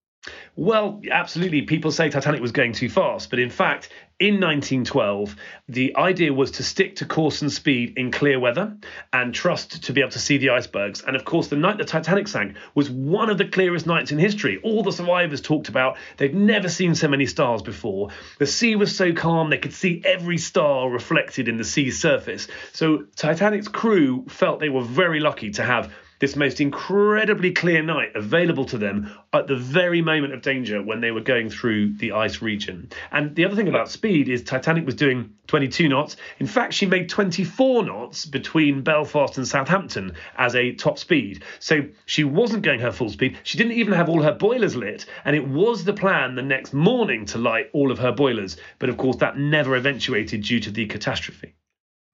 Well, 0.55 1.01
absolutely. 1.11 1.63
People 1.63 1.91
say 1.91 2.09
Titanic 2.09 2.41
was 2.41 2.51
going 2.51 2.73
too 2.73 2.89
fast, 2.89 3.29
but 3.29 3.39
in 3.39 3.49
fact, 3.49 3.89
in 4.17 4.35
1912, 4.35 5.35
the 5.67 5.97
idea 5.97 6.31
was 6.31 6.51
to 6.51 6.63
stick 6.63 6.95
to 6.97 7.05
course 7.05 7.41
and 7.41 7.51
speed 7.51 7.97
in 7.97 8.11
clear 8.11 8.39
weather 8.39 8.77
and 9.11 9.33
trust 9.33 9.83
to 9.83 9.91
be 9.91 9.99
able 9.99 10.11
to 10.11 10.19
see 10.19 10.37
the 10.37 10.51
icebergs. 10.51 11.01
And 11.01 11.17
of 11.17 11.25
course, 11.25 11.49
the 11.49 11.57
night 11.57 11.77
the 11.77 11.83
Titanic 11.83 12.29
sank 12.29 12.55
was 12.75 12.89
one 12.89 13.29
of 13.29 13.37
the 13.37 13.45
clearest 13.45 13.85
nights 13.85 14.13
in 14.13 14.17
history. 14.17 14.61
All 14.63 14.83
the 14.83 14.93
survivors 14.93 15.41
talked 15.41 15.67
about 15.67 15.97
they'd 16.15 16.33
never 16.33 16.69
seen 16.69 16.95
so 16.95 17.09
many 17.09 17.25
stars 17.25 17.61
before. 17.61 18.09
The 18.39 18.47
sea 18.47 18.77
was 18.77 18.95
so 18.95 19.11
calm, 19.11 19.49
they 19.49 19.57
could 19.57 19.73
see 19.73 20.01
every 20.05 20.37
star 20.37 20.89
reflected 20.89 21.49
in 21.49 21.57
the 21.57 21.65
sea's 21.65 21.99
surface. 21.99 22.47
So, 22.71 23.03
Titanic's 23.17 23.67
crew 23.67 24.25
felt 24.29 24.61
they 24.61 24.69
were 24.69 24.83
very 24.83 25.19
lucky 25.19 25.51
to 25.51 25.63
have 25.63 25.93
this 26.25 26.35
most 26.35 26.59
incredibly 26.59 27.51
clear 27.51 27.83
night 27.83 28.09
available 28.15 28.65
to 28.65 28.79
them 28.79 29.15
at 29.31 29.45
the 29.45 29.55
very 29.55 30.01
moment 30.01 30.33
of 30.33 30.41
danger 30.41 30.81
when 30.81 30.99
they 30.99 31.11
were 31.11 31.21
going 31.21 31.51
through 31.51 31.93
the 31.97 32.13
ice 32.13 32.41
region. 32.41 32.89
And 33.11 33.35
the 33.35 33.45
other 33.45 33.55
thing 33.55 33.67
about 33.67 33.91
speed 33.91 34.27
is 34.27 34.41
Titanic 34.41 34.87
was 34.87 34.95
doing 34.95 35.35
22 35.45 35.87
knots. 35.87 36.17
In 36.39 36.47
fact, 36.47 36.73
she 36.73 36.87
made 36.87 37.09
24 37.09 37.83
knots 37.85 38.25
between 38.25 38.81
Belfast 38.81 39.37
and 39.37 39.47
Southampton 39.47 40.13
as 40.35 40.55
a 40.55 40.71
top 40.71 40.97
speed. 40.97 41.43
So 41.59 41.83
she 42.07 42.23
wasn't 42.23 42.63
going 42.63 42.79
her 42.79 42.91
full 42.91 43.11
speed. 43.11 43.37
She 43.43 43.59
didn't 43.59 43.73
even 43.73 43.93
have 43.93 44.09
all 44.09 44.23
her 44.23 44.33
boilers 44.33 44.75
lit. 44.75 45.05
And 45.25 45.35
it 45.35 45.47
was 45.47 45.83
the 45.83 45.93
plan 45.93 46.33
the 46.33 46.41
next 46.41 46.73
morning 46.73 47.27
to 47.27 47.37
light 47.37 47.69
all 47.71 47.91
of 47.91 47.99
her 47.99 48.11
boilers. 48.11 48.57
But 48.79 48.89
of 48.89 48.97
course, 48.97 49.17
that 49.17 49.37
never 49.37 49.75
eventuated 49.75 50.41
due 50.41 50.59
to 50.61 50.71
the 50.71 50.87
catastrophe. 50.87 51.53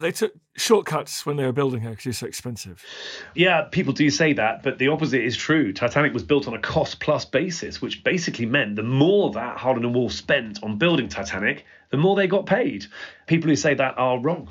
They 0.01 0.11
took 0.11 0.33
shortcuts 0.57 1.25
when 1.25 1.37
they 1.37 1.45
were 1.45 1.51
building 1.51 1.81
her 1.81 1.91
because 1.91 2.07
it's 2.07 2.17
so 2.17 2.25
expensive. 2.25 2.83
Yeah, 3.35 3.61
people 3.71 3.93
do 3.93 4.09
say 4.09 4.33
that, 4.33 4.63
but 4.63 4.79
the 4.79 4.87
opposite 4.87 5.23
is 5.23 5.37
true. 5.37 5.71
Titanic 5.71 6.13
was 6.13 6.23
built 6.23 6.47
on 6.47 6.55
a 6.55 6.59
cost 6.59 6.99
plus 6.99 7.23
basis, 7.23 7.81
which 7.81 8.03
basically 8.03 8.47
meant 8.47 8.75
the 8.75 8.83
more 8.83 9.31
that 9.31 9.57
Harland 9.57 9.85
and 9.85 9.93
Wolff 9.93 10.11
spent 10.11 10.61
on 10.63 10.77
building 10.77 11.07
Titanic, 11.07 11.65
the 11.91 11.97
more 11.97 12.15
they 12.15 12.27
got 12.27 12.45
paid. 12.47 12.87
People 13.27 13.49
who 13.49 13.55
say 13.55 13.75
that 13.75 13.97
are 13.97 14.19
wrong. 14.19 14.49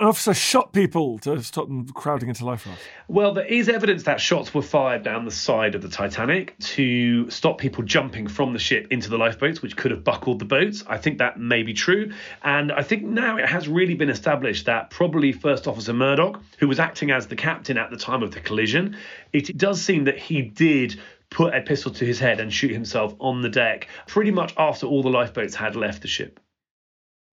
An 0.00 0.06
officer 0.06 0.32
shot 0.32 0.72
people 0.72 1.18
to 1.20 1.42
stop 1.42 1.66
them 1.66 1.84
crowding 1.88 2.28
into 2.28 2.44
life 2.44 2.64
raft. 2.68 2.80
Well, 3.08 3.34
there 3.34 3.44
is 3.44 3.68
evidence 3.68 4.04
that 4.04 4.20
shots 4.20 4.54
were 4.54 4.62
fired 4.62 5.02
down 5.02 5.24
the 5.24 5.32
side 5.32 5.74
of 5.74 5.82
the 5.82 5.88
Titanic 5.88 6.56
to 6.60 7.28
stop 7.30 7.58
people 7.58 7.82
jumping 7.82 8.28
from 8.28 8.52
the 8.52 8.60
ship 8.60 8.86
into 8.92 9.10
the 9.10 9.18
lifeboats, 9.18 9.60
which 9.60 9.76
could 9.76 9.90
have 9.90 10.04
buckled 10.04 10.38
the 10.38 10.44
boats. 10.44 10.84
I 10.86 10.98
think 10.98 11.18
that 11.18 11.40
may 11.40 11.64
be 11.64 11.74
true. 11.74 12.12
And 12.44 12.70
I 12.70 12.82
think 12.82 13.02
now 13.02 13.38
it 13.38 13.48
has 13.48 13.66
really 13.66 13.94
been 13.94 14.08
established 14.08 14.66
that 14.66 14.90
probably 14.90 15.32
First 15.32 15.66
Officer 15.66 15.92
Murdoch, 15.92 16.40
who 16.60 16.68
was 16.68 16.78
acting 16.78 17.10
as 17.10 17.26
the 17.26 17.34
captain 17.34 17.76
at 17.76 17.90
the 17.90 17.96
time 17.96 18.22
of 18.22 18.30
the 18.30 18.40
collision, 18.40 18.96
it 19.32 19.58
does 19.58 19.82
seem 19.82 20.04
that 20.04 20.18
he 20.18 20.42
did 20.42 21.00
put 21.30 21.52
a 21.52 21.60
pistol 21.60 21.90
to 21.94 22.04
his 22.04 22.20
head 22.20 22.38
and 22.38 22.52
shoot 22.52 22.70
himself 22.70 23.16
on 23.18 23.42
the 23.42 23.48
deck 23.48 23.88
pretty 24.06 24.30
much 24.30 24.54
after 24.56 24.86
all 24.86 25.02
the 25.02 25.10
lifeboats 25.10 25.56
had 25.56 25.74
left 25.74 26.02
the 26.02 26.08
ship. 26.08 26.38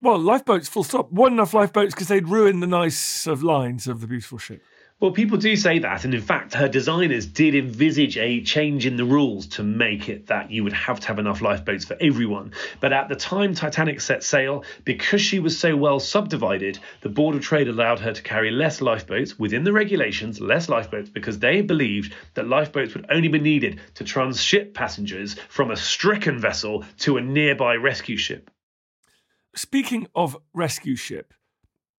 Well, 0.05 0.19
lifeboats, 0.19 0.69
full 0.69 0.83
stop. 0.83 1.11
Weren't 1.11 1.33
enough 1.33 1.55
lifeboats 1.55 1.95
because 1.95 2.09
they'd 2.09 2.27
ruin 2.27 2.59
the 2.59 2.67
nice 2.67 3.25
of 3.25 3.41
lines 3.41 3.87
of 3.87 4.01
the 4.01 4.07
beautiful 4.07 4.37
ship. 4.37 4.61
Well, 4.99 5.09
people 5.09 5.39
do 5.39 5.55
say 5.55 5.79
that, 5.79 6.05
and 6.05 6.13
in 6.13 6.21
fact, 6.21 6.53
her 6.53 6.67
designers 6.67 7.25
did 7.25 7.55
envisage 7.55 8.15
a 8.15 8.43
change 8.43 8.85
in 8.85 8.97
the 8.97 9.03
rules 9.03 9.47
to 9.47 9.63
make 9.63 10.07
it 10.07 10.27
that 10.27 10.51
you 10.51 10.63
would 10.63 10.73
have 10.73 10.99
to 10.99 11.07
have 11.07 11.17
enough 11.17 11.41
lifeboats 11.41 11.85
for 11.85 11.97
everyone. 11.99 12.53
But 12.81 12.93
at 12.93 13.09
the 13.09 13.15
time 13.15 13.55
Titanic 13.55 13.99
set 13.99 14.23
sail, 14.23 14.63
because 14.83 15.21
she 15.21 15.39
was 15.39 15.57
so 15.57 15.75
well 15.75 15.99
subdivided, 15.99 16.77
the 17.01 17.09
Board 17.09 17.35
of 17.35 17.41
Trade 17.41 17.67
allowed 17.67 17.99
her 18.01 18.13
to 18.13 18.21
carry 18.21 18.51
less 18.51 18.81
lifeboats 18.81 19.39
within 19.39 19.63
the 19.63 19.73
regulations, 19.73 20.39
less 20.39 20.69
lifeboats, 20.69 21.09
because 21.09 21.39
they 21.39 21.61
believed 21.61 22.13
that 22.35 22.47
lifeboats 22.47 22.93
would 22.93 23.07
only 23.09 23.27
be 23.27 23.39
needed 23.39 23.79
to 23.95 24.03
transship 24.03 24.75
passengers 24.75 25.35
from 25.49 25.71
a 25.71 25.75
stricken 25.75 26.39
vessel 26.39 26.85
to 26.99 27.17
a 27.17 27.21
nearby 27.21 27.73
rescue 27.73 28.17
ship. 28.17 28.51
Speaking 29.55 30.07
of 30.13 30.37
rescue 30.53 30.95
ship, 30.95 31.33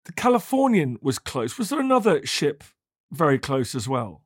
the 0.05 0.13
Californian 0.13 0.99
was 1.01 1.19
close. 1.19 1.59
Was 1.59 1.71
there 1.71 1.81
another 1.81 2.25
ship 2.27 2.63
very 3.11 3.39
close 3.39 3.75
as 3.75 3.89
well 3.89 4.23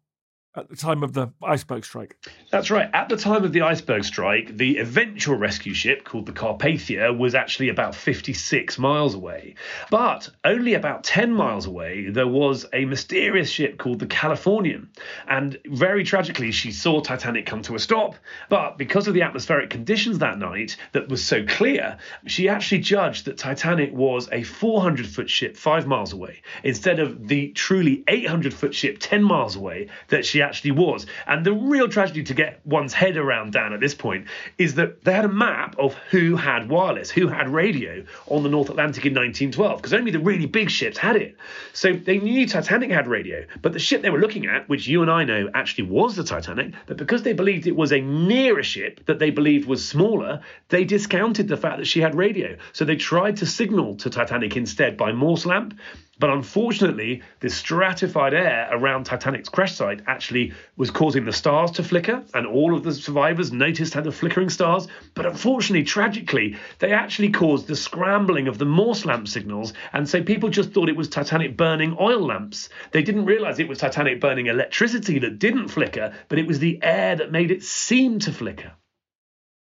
at 0.57 0.69
the 0.69 0.75
time 0.75 1.05
of 1.05 1.13
the 1.13 1.33
iceberg 1.43 1.85
strike. 1.85 2.17
That's 2.51 2.71
right. 2.71 2.91
At 2.93 3.09
the 3.09 3.17
time 3.17 3.45
of 3.45 3.53
the 3.53 3.63
iceberg 3.63 4.05
strike, 4.05 4.57
the 4.57 4.79
eventual 4.79 5.37
rescue 5.37 5.75
ship 5.75 6.03
called 6.03 6.27
the 6.27 6.33
Carpathia 6.33 7.17
was 7.17 7.37
actually 7.37 7.69
about 7.69 7.95
56 7.95 8.77
miles 8.79 9.15
away. 9.15 9.55
But 9.91 10.29
only 10.45 10.75
about 10.75 11.05
10 11.05 11.33
miles 11.33 11.67
away, 11.67 12.11
there 12.11 12.27
was 12.27 12.67
a 12.73 12.85
mysterious 12.85 13.49
ship 13.49 13.79
called 13.79 14.01
the 14.01 14.07
Californian. 14.07 14.91
And 15.29 15.57
very 15.67 16.03
tragically, 16.03 16.51
she 16.51 16.73
saw 16.73 17.01
Titanic 17.01 17.47
come 17.47 17.63
to 17.63 17.77
a 17.77 17.79
stop. 17.79 18.17
But 18.49 18.77
because 18.77 19.07
of 19.07 19.15
the 19.15 19.23
atmospheric 19.23 19.71
conditions 19.71 20.19
that 20.19 20.39
night 20.39 20.77
that 20.93 21.09
was 21.09 21.25
so 21.25 21.45
clear, 21.47 21.99
she 22.27 22.49
actually 22.49 22.81
judged 22.81 23.27
that 23.27 23.39
Titanic 23.39 23.93
was 23.93 24.29
a 24.33 24.43
400 24.43 25.07
foot 25.07 25.31
ship 25.31 25.57
five 25.57 25.87
miles 25.87 26.13
away 26.13 26.43
instead 26.65 26.99
of 26.99 27.29
the 27.29 27.53
truly 27.53 28.03
800 28.09 28.53
foot 28.53 28.75
ship 28.75 28.97
10 28.99 29.23
miles 29.23 29.55
away 29.55 29.89
that 30.09 30.27
she 30.27 30.40
actually 30.43 30.73
was. 30.73 31.07
And 31.27 31.45
the 31.45 31.53
real 31.53 31.89
tragedy 31.89 32.23
to 32.25 32.35
get 32.35 32.61
one's 32.65 32.93
head 32.93 33.17
around, 33.17 33.53
Dan, 33.53 33.73
at 33.73 33.81
this 33.81 33.95
point, 33.95 34.27
is 34.59 34.75
that 34.75 35.05
they 35.05 35.13
had 35.13 35.25
a 35.25 35.29
map 35.29 35.77
of 35.79 35.95
who 36.11 36.37
had 36.37 36.69
wireless, 36.69 37.11
who 37.11 37.29
had 37.29 37.49
radio 37.49 38.05
on 38.27 38.43
the 38.43 38.49
North 38.49 38.71
Atlantic 38.71 39.07
in 39.07 39.15
1912, 39.15 39.77
because 39.77 39.93
only 39.93 40.11
the 40.11 40.19
really 40.19 40.47
big 40.47 40.71
ships 40.71 40.99
had 40.99 41.17
it. 41.17 41.37
So 41.73 41.93
they 41.93 42.19
knew 42.19 42.47
Titanic 42.47 42.91
had 42.91 43.07
radio, 43.07 43.45
but 43.63 43.73
the 43.73 43.79
ship 43.79 44.03
they 44.03 44.11
were 44.11 44.21
looking 44.21 44.47
at, 44.47 44.69
which 44.69 44.87
you 44.87 45.03
and 45.03 45.11
I 45.11 45.25
know 45.25 45.51
actually 45.55 45.85
was 45.85 46.17
the 46.17 46.25
Titanic, 46.25 46.75
but 46.87 46.97
because 46.97 47.23
they 47.23 47.33
believed 47.33 47.67
it 47.67 47.77
was 47.77 47.93
a 47.93 48.01
nearer 48.01 48.63
ship 48.63 49.05
that 49.07 49.19
they 49.19 49.31
believed 49.31 49.69
was 49.69 49.87
smaller, 49.87 50.41
they 50.69 50.85
discounted 50.85 51.49
the 51.49 51.57
fact 51.57 51.79
that 51.79 51.87
she 51.87 52.01
had 52.01 52.15
radio. 52.15 52.57
So 52.73 52.85
they 52.85 52.97
tried 52.97 53.37
to 53.39 53.47
signal 53.47 53.97
to 53.97 54.11
Titanic 54.11 54.57
instead 54.57 54.97
by 54.97 55.13
Morse 55.13 55.47
lamp. 55.47 55.79
But 56.21 56.29
unfortunately, 56.29 57.23
the 57.41 57.49
stratified 57.49 58.35
air 58.35 58.69
around 58.71 59.05
Titanic's 59.05 59.49
crash 59.49 59.75
site 59.75 60.03
actually 60.07 60.53
was 60.77 60.91
causing 60.91 61.25
the 61.25 61.33
stars 61.33 61.71
to 61.73 61.83
flicker, 61.83 62.23
and 62.35 62.47
all 62.47 62.75
of 62.77 62.83
the 62.83 62.93
survivors 62.93 63.53
noticed 63.53 63.95
had 63.95 64.05
the 64.05 64.13
flickering 64.13 64.51
stars. 64.51 64.87
But 65.15 65.25
unfortunately, 65.25 65.85
tragically, 65.85 66.57
they 66.79 66.93
actually 66.93 67.31
caused 67.31 67.67
the 67.67 67.75
scrambling 67.75 68.49
of 68.49 68.59
the 68.59 68.67
Morse 68.67 69.07
lamp 69.07 69.29
signals, 69.29 69.73
and 69.95 70.07
so 70.07 70.23
people 70.23 70.51
just 70.51 70.73
thought 70.73 70.91
it 70.91 70.97
was 70.97 71.09
Titanic 71.09 71.57
burning 71.57 71.97
oil 71.99 72.21
lamps. 72.21 72.69
They 72.91 73.03
didn't 73.03 73.25
realize 73.25 73.59
it 73.59 73.69
was 73.69 73.79
Titanic 73.79 74.21
burning 74.21 74.47
electricity 74.47 75.19
that 75.21 75.39
didn't 75.39 75.69
flicker, 75.69 76.13
but 76.29 76.39
it 76.39 76.47
was 76.47 76.59
the 76.59 76.79
air 76.83 77.17
that 77.17 77.33
made 77.33 77.51
it 77.51 77.63
seem 77.63 78.19
to 78.21 78.33
flicker. 78.33 78.73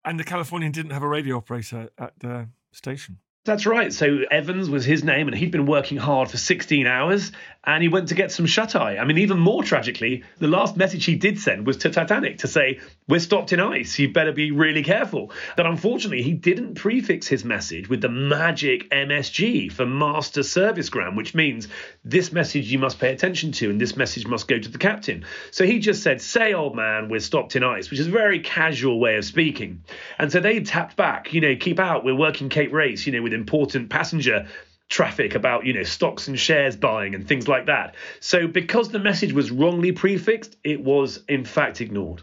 And 0.06 0.18
the 0.18 0.24
Californian 0.24 0.72
didn't 0.72 0.92
have 0.92 1.04
a 1.04 1.10
radio 1.10 1.36
operator 1.36 1.90
at 1.98 2.14
the 2.20 2.48
station. 2.72 3.18
That's 3.48 3.66
right. 3.66 3.92
So 3.94 4.20
Evans 4.30 4.70
was 4.70 4.84
his 4.84 5.04
name, 5.04 5.28
and 5.28 5.36
he'd 5.36 5.52
been 5.52 5.66
working 5.66 5.98
hard 5.98 6.30
for 6.30 6.38
16 6.38 6.86
hours, 6.86 7.32
and 7.64 7.82
he 7.82 7.90
went 7.90 8.10
to 8.10 8.16
get 8.16 8.32
some 8.32 8.46
shut 8.46 8.76
eye. 8.76 8.98
I 8.98 9.06
mean, 9.06 9.18
even 9.18 9.40
more 9.40 9.64
tragically, 9.64 10.24
the 10.38 10.48
last 10.48 10.78
message 10.78 11.06
he 11.06 11.16
did 11.16 11.40
send 11.40 11.66
was 11.66 11.78
to 11.78 11.90
Titanic 11.90 12.40
to 12.40 12.48
say, 12.48 12.80
"We're 13.08 13.20
stopped 13.20 13.54
in 13.54 13.60
ice. 13.60 13.98
You 14.00 14.12
better 14.12 14.34
be 14.34 14.52
really 14.52 14.84
careful." 14.84 15.32
But 15.56 15.66
unfortunately, 15.66 16.22
he 16.24 16.34
didn't 16.34 16.76
prefix 16.76 17.28
his 17.28 17.44
message 17.46 17.90
with 17.90 18.02
the 18.02 18.10
magic 18.10 18.90
MSG 18.92 19.70
for 19.70 19.86
Master 19.86 20.44
Servicegram, 20.44 21.16
which 21.16 21.34
means 21.34 21.70
this 22.04 22.32
message 22.34 22.72
you 22.72 22.80
must 22.80 23.00
pay 23.00 23.12
attention 23.12 23.54
to, 23.54 23.70
and 23.70 23.80
this 23.80 23.96
message 23.98 24.28
must 24.28 24.48
go 24.48 24.60
to 24.60 24.70
the 24.70 24.78
captain. 24.78 25.24
So 25.52 25.66
he 25.66 25.80
just 25.80 26.04
said, 26.04 26.22
"Say, 26.22 26.54
old 26.54 26.76
man, 26.76 27.10
we're 27.10 27.22
stopped 27.22 27.56
in 27.56 27.64
ice," 27.64 27.90
which 27.90 28.00
is 28.00 28.08
a 28.08 28.12
very 28.12 28.40
casual 28.40 29.00
way 29.00 29.16
of 29.16 29.26
speaking. 29.26 29.84
And 30.20 30.32
so 30.32 30.42
they 30.42 30.60
tapped 30.60 30.98
back, 30.98 31.34
you 31.34 31.40
know, 31.40 31.56
keep 31.56 31.80
out. 31.80 32.04
We're 32.04 32.14
working 32.14 32.50
Cape 32.50 32.74
Race, 32.74 33.06
you 33.06 33.14
know, 33.14 33.22
with 33.22 33.37
important 33.38 33.90
passenger 33.90 34.48
traffic 34.90 35.36
about 35.36 35.66
you 35.66 35.74
know 35.74 35.84
stocks 35.84 36.28
and 36.28 36.40
shares 36.40 36.76
buying 36.76 37.16
and 37.16 37.28
things 37.28 37.48
like 37.48 37.66
that. 37.68 37.96
So 38.20 38.48
because 38.48 38.90
the 38.90 39.00
message 39.00 39.34
was 39.34 39.52
wrongly 39.52 39.92
prefixed 39.92 40.58
it 40.64 40.84
was 40.84 41.24
in 41.28 41.46
fact 41.46 41.82
ignored. 41.82 42.22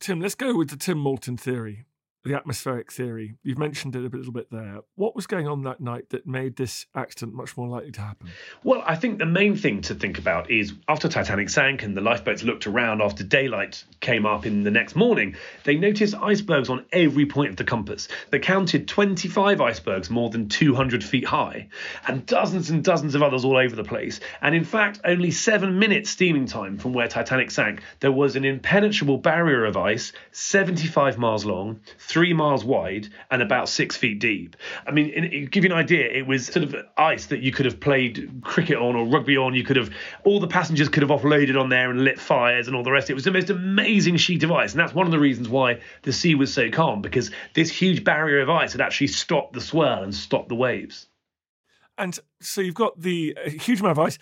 Tim 0.00 0.20
let's 0.20 0.34
go 0.34 0.56
with 0.56 0.70
the 0.70 0.76
tim 0.76 0.98
maltin 0.98 1.38
theory 1.38 1.84
the 2.24 2.34
atmospheric 2.34 2.92
theory. 2.92 3.34
You've 3.42 3.58
mentioned 3.58 3.96
it 3.96 4.00
a 4.00 4.16
little 4.16 4.32
bit 4.32 4.50
there. 4.50 4.80
What 4.94 5.16
was 5.16 5.26
going 5.26 5.48
on 5.48 5.62
that 5.64 5.80
night 5.80 6.10
that 6.10 6.26
made 6.26 6.56
this 6.56 6.86
accident 6.94 7.34
much 7.34 7.56
more 7.56 7.68
likely 7.68 7.90
to 7.92 8.00
happen? 8.00 8.28
Well, 8.62 8.82
I 8.86 8.94
think 8.94 9.18
the 9.18 9.26
main 9.26 9.56
thing 9.56 9.80
to 9.82 9.94
think 9.94 10.18
about 10.18 10.50
is 10.50 10.72
after 10.88 11.08
Titanic 11.08 11.48
sank 11.48 11.82
and 11.82 11.96
the 11.96 12.00
lifeboats 12.00 12.44
looked 12.44 12.66
around 12.66 13.02
after 13.02 13.24
daylight 13.24 13.84
came 14.00 14.24
up 14.24 14.46
in 14.46 14.62
the 14.62 14.70
next 14.70 14.94
morning, 14.94 15.34
they 15.64 15.76
noticed 15.76 16.14
icebergs 16.14 16.68
on 16.68 16.84
every 16.92 17.26
point 17.26 17.50
of 17.50 17.56
the 17.56 17.64
compass. 17.64 18.06
They 18.30 18.38
counted 18.38 18.86
25 18.86 19.60
icebergs 19.60 20.08
more 20.08 20.30
than 20.30 20.48
200 20.48 21.02
feet 21.02 21.26
high 21.26 21.68
and 22.06 22.24
dozens 22.24 22.70
and 22.70 22.84
dozens 22.84 23.14
of 23.16 23.22
others 23.22 23.44
all 23.44 23.56
over 23.56 23.74
the 23.74 23.84
place. 23.84 24.20
And 24.40 24.54
in 24.54 24.64
fact, 24.64 25.00
only 25.04 25.32
seven 25.32 25.78
minutes 25.78 26.10
steaming 26.10 26.46
time 26.46 26.78
from 26.78 26.92
where 26.92 27.08
Titanic 27.08 27.50
sank, 27.50 27.82
there 27.98 28.12
was 28.12 28.36
an 28.36 28.44
impenetrable 28.44 29.18
barrier 29.18 29.64
of 29.64 29.76
ice, 29.76 30.12
75 30.30 31.18
miles 31.18 31.44
long 31.44 31.80
three 32.12 32.34
miles 32.34 32.62
wide 32.62 33.08
and 33.30 33.40
about 33.40 33.68
six 33.68 33.96
feet 33.96 34.18
deep. 34.18 34.54
I 34.86 34.90
mean, 34.90 35.08
in, 35.08 35.46
give 35.46 35.64
you 35.64 35.70
an 35.70 35.76
idea, 35.76 36.06
it 36.10 36.26
was 36.26 36.46
sort 36.46 36.64
of 36.64 36.76
ice 36.98 37.26
that 37.26 37.40
you 37.40 37.52
could 37.52 37.64
have 37.64 37.80
played 37.80 38.42
cricket 38.42 38.76
on 38.76 38.94
or 38.94 39.06
rugby 39.06 39.36
on. 39.38 39.54
You 39.54 39.64
could 39.64 39.76
have, 39.76 39.90
all 40.24 40.38
the 40.38 40.46
passengers 40.46 40.90
could 40.90 41.02
have 41.02 41.10
offloaded 41.10 41.58
on 41.58 41.70
there 41.70 41.90
and 41.90 42.04
lit 42.04 42.20
fires 42.20 42.66
and 42.66 42.76
all 42.76 42.82
the 42.82 42.92
rest. 42.92 43.08
It 43.08 43.14
was 43.14 43.24
the 43.24 43.30
most 43.30 43.48
amazing 43.48 44.18
sheet 44.18 44.42
of 44.42 44.52
ice. 44.52 44.72
And 44.72 44.80
that's 44.80 44.94
one 44.94 45.06
of 45.06 45.12
the 45.12 45.18
reasons 45.18 45.48
why 45.48 45.80
the 46.02 46.12
sea 46.12 46.34
was 46.34 46.52
so 46.52 46.70
calm, 46.70 47.00
because 47.00 47.30
this 47.54 47.70
huge 47.70 48.04
barrier 48.04 48.40
of 48.40 48.50
ice 48.50 48.72
had 48.72 48.82
actually 48.82 49.06
stopped 49.06 49.54
the 49.54 49.60
swell 49.62 50.02
and 50.02 50.14
stopped 50.14 50.50
the 50.50 50.54
waves. 50.54 51.08
And 51.96 52.18
so 52.40 52.60
you've 52.60 52.74
got 52.74 53.00
the 53.00 53.36
uh, 53.42 53.48
huge 53.48 53.80
amount 53.80 53.98
of 53.98 54.04
ice, 54.04 54.18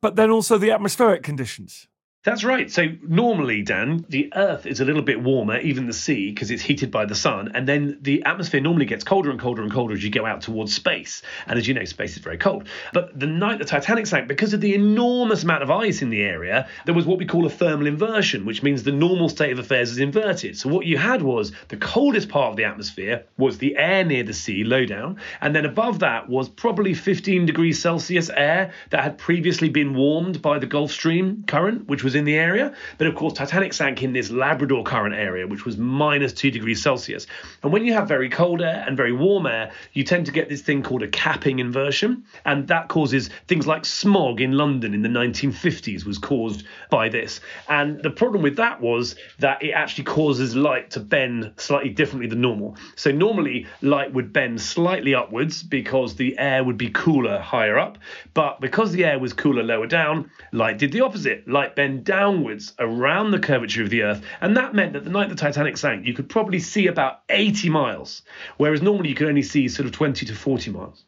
but 0.00 0.16
then 0.16 0.30
also 0.30 0.58
the 0.58 0.72
atmospheric 0.72 1.22
conditions. 1.22 1.86
That's 2.28 2.44
right. 2.44 2.70
So 2.70 2.88
normally, 3.00 3.62
Dan, 3.62 4.04
the 4.10 4.30
Earth 4.36 4.66
is 4.66 4.80
a 4.80 4.84
little 4.84 5.00
bit 5.00 5.18
warmer, 5.18 5.58
even 5.60 5.86
the 5.86 5.94
sea, 5.94 6.30
because 6.30 6.50
it's 6.50 6.60
heated 6.60 6.90
by 6.90 7.06
the 7.06 7.14
sun. 7.14 7.52
And 7.54 7.66
then 7.66 8.00
the 8.02 8.22
atmosphere 8.24 8.60
normally 8.60 8.84
gets 8.84 9.02
colder 9.02 9.30
and 9.30 9.40
colder 9.40 9.62
and 9.62 9.72
colder 9.72 9.94
as 9.94 10.04
you 10.04 10.10
go 10.10 10.26
out 10.26 10.42
towards 10.42 10.74
space. 10.74 11.22
And 11.46 11.58
as 11.58 11.66
you 11.66 11.72
know, 11.72 11.86
space 11.86 12.18
is 12.18 12.22
very 12.22 12.36
cold. 12.36 12.68
But 12.92 13.18
the 13.18 13.26
night 13.26 13.60
the 13.60 13.64
Titanic 13.64 14.06
sank, 14.06 14.28
because 14.28 14.52
of 14.52 14.60
the 14.60 14.74
enormous 14.74 15.42
amount 15.42 15.62
of 15.62 15.70
ice 15.70 16.02
in 16.02 16.10
the 16.10 16.20
area, 16.20 16.68
there 16.84 16.94
was 16.94 17.06
what 17.06 17.16
we 17.16 17.24
call 17.24 17.46
a 17.46 17.50
thermal 17.50 17.86
inversion, 17.86 18.44
which 18.44 18.62
means 18.62 18.82
the 18.82 18.92
normal 18.92 19.30
state 19.30 19.52
of 19.52 19.58
affairs 19.58 19.90
is 19.90 19.98
inverted. 19.98 20.58
So 20.58 20.68
what 20.68 20.84
you 20.84 20.98
had 20.98 21.22
was 21.22 21.52
the 21.68 21.78
coldest 21.78 22.28
part 22.28 22.50
of 22.50 22.56
the 22.56 22.64
atmosphere 22.64 23.24
was 23.38 23.56
the 23.56 23.74
air 23.78 24.04
near 24.04 24.22
the 24.22 24.34
sea, 24.34 24.64
low 24.64 24.84
down. 24.84 25.16
And 25.40 25.56
then 25.56 25.64
above 25.64 26.00
that 26.00 26.28
was 26.28 26.50
probably 26.50 26.92
15 26.92 27.46
degrees 27.46 27.80
Celsius 27.80 28.28
air 28.28 28.72
that 28.90 29.02
had 29.02 29.16
previously 29.16 29.70
been 29.70 29.94
warmed 29.94 30.42
by 30.42 30.58
the 30.58 30.66
Gulf 30.66 30.90
Stream 30.90 31.44
current, 31.46 31.88
which 31.88 32.04
was 32.04 32.17
in 32.18 32.24
the 32.24 32.36
area. 32.36 32.74
But 32.98 33.06
of 33.06 33.14
course, 33.14 33.32
Titanic 33.32 33.72
sank 33.72 34.02
in 34.02 34.12
this 34.12 34.30
Labrador 34.30 34.84
current 34.84 35.14
area, 35.14 35.46
which 35.46 35.64
was 35.64 35.78
minus 35.78 36.32
two 36.32 36.50
degrees 36.50 36.82
Celsius. 36.82 37.26
And 37.62 37.72
when 37.72 37.84
you 37.84 37.94
have 37.94 38.06
very 38.08 38.28
cold 38.28 38.60
air 38.60 38.84
and 38.86 38.96
very 38.96 39.12
warm 39.12 39.46
air, 39.46 39.72
you 39.92 40.04
tend 40.04 40.26
to 40.26 40.32
get 40.32 40.48
this 40.48 40.60
thing 40.60 40.82
called 40.82 41.02
a 41.02 41.08
capping 41.08 41.58
inversion. 41.60 42.24
And 42.44 42.68
that 42.68 42.88
causes 42.88 43.30
things 43.46 43.66
like 43.66 43.84
smog 43.84 44.40
in 44.40 44.52
London 44.52 44.92
in 44.92 45.02
the 45.02 45.08
1950s 45.08 46.04
was 46.04 46.18
caused 46.18 46.64
by 46.90 47.08
this. 47.08 47.40
And 47.68 48.02
the 48.02 48.10
problem 48.10 48.42
with 48.42 48.56
that 48.56 48.80
was 48.80 49.16
that 49.38 49.62
it 49.62 49.70
actually 49.70 50.04
causes 50.04 50.56
light 50.56 50.90
to 50.90 51.00
bend 51.00 51.52
slightly 51.56 51.90
differently 51.90 52.28
than 52.28 52.40
normal. 52.40 52.76
So 52.96 53.10
normally 53.12 53.66
light 53.82 54.12
would 54.12 54.32
bend 54.32 54.60
slightly 54.60 55.14
upwards 55.14 55.62
because 55.62 56.16
the 56.16 56.36
air 56.38 56.64
would 56.64 56.78
be 56.78 56.90
cooler 56.90 57.38
higher 57.38 57.78
up. 57.78 57.98
But 58.34 58.60
because 58.60 58.92
the 58.92 59.04
air 59.04 59.18
was 59.18 59.32
cooler 59.32 59.62
lower 59.62 59.86
down, 59.86 60.30
light 60.52 60.78
did 60.78 60.92
the 60.92 61.00
opposite. 61.02 61.46
Light 61.48 61.76
bent 61.76 62.04
downwards 62.08 62.72
around 62.78 63.32
the 63.32 63.38
curvature 63.38 63.82
of 63.82 63.90
the 63.90 64.02
Earth. 64.02 64.24
And 64.40 64.56
that 64.56 64.74
meant 64.74 64.94
that 64.94 65.04
the 65.04 65.10
night 65.10 65.28
the 65.28 65.34
Titanic 65.34 65.76
sank, 65.76 66.06
you 66.06 66.14
could 66.14 66.30
probably 66.30 66.58
see 66.58 66.86
about 66.86 67.20
80 67.28 67.68
miles, 67.68 68.22
whereas 68.56 68.80
normally 68.80 69.10
you 69.10 69.14
could 69.14 69.28
only 69.28 69.42
see 69.42 69.68
sort 69.68 69.84
of 69.84 69.92
20 69.92 70.24
to 70.24 70.34
40 70.34 70.70
miles. 70.70 71.04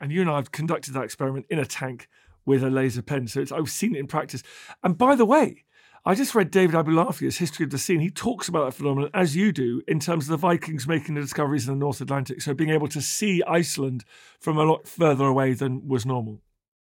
And 0.00 0.10
you 0.10 0.22
and 0.22 0.30
I 0.30 0.36
have 0.36 0.50
conducted 0.50 0.94
that 0.94 1.04
experiment 1.04 1.44
in 1.50 1.58
a 1.58 1.66
tank 1.66 2.08
with 2.46 2.64
a 2.64 2.70
laser 2.70 3.02
pen. 3.02 3.28
So 3.28 3.44
I've 3.54 3.70
seen 3.70 3.94
it 3.94 3.98
in 3.98 4.06
practice. 4.06 4.42
And 4.82 4.96
by 4.96 5.14
the 5.14 5.26
way, 5.26 5.64
I 6.06 6.14
just 6.14 6.34
read 6.34 6.50
David 6.50 6.74
Abulafia's 6.74 7.36
History 7.36 7.64
of 7.64 7.70
the 7.70 7.76
Sea, 7.76 7.92
and 7.94 8.02
he 8.02 8.08
talks 8.08 8.48
about 8.48 8.64
that 8.64 8.78
phenomenon, 8.78 9.10
as 9.12 9.36
you 9.36 9.52
do, 9.52 9.82
in 9.86 10.00
terms 10.00 10.24
of 10.24 10.30
the 10.30 10.36
Vikings 10.38 10.88
making 10.88 11.16
the 11.16 11.20
discoveries 11.20 11.68
in 11.68 11.74
the 11.74 11.78
North 11.78 12.00
Atlantic. 12.00 12.40
So 12.40 12.54
being 12.54 12.70
able 12.70 12.88
to 12.88 13.02
see 13.02 13.42
Iceland 13.42 14.04
from 14.40 14.56
a 14.56 14.62
lot 14.62 14.88
further 14.88 15.26
away 15.26 15.52
than 15.52 15.86
was 15.86 16.06
normal. 16.06 16.40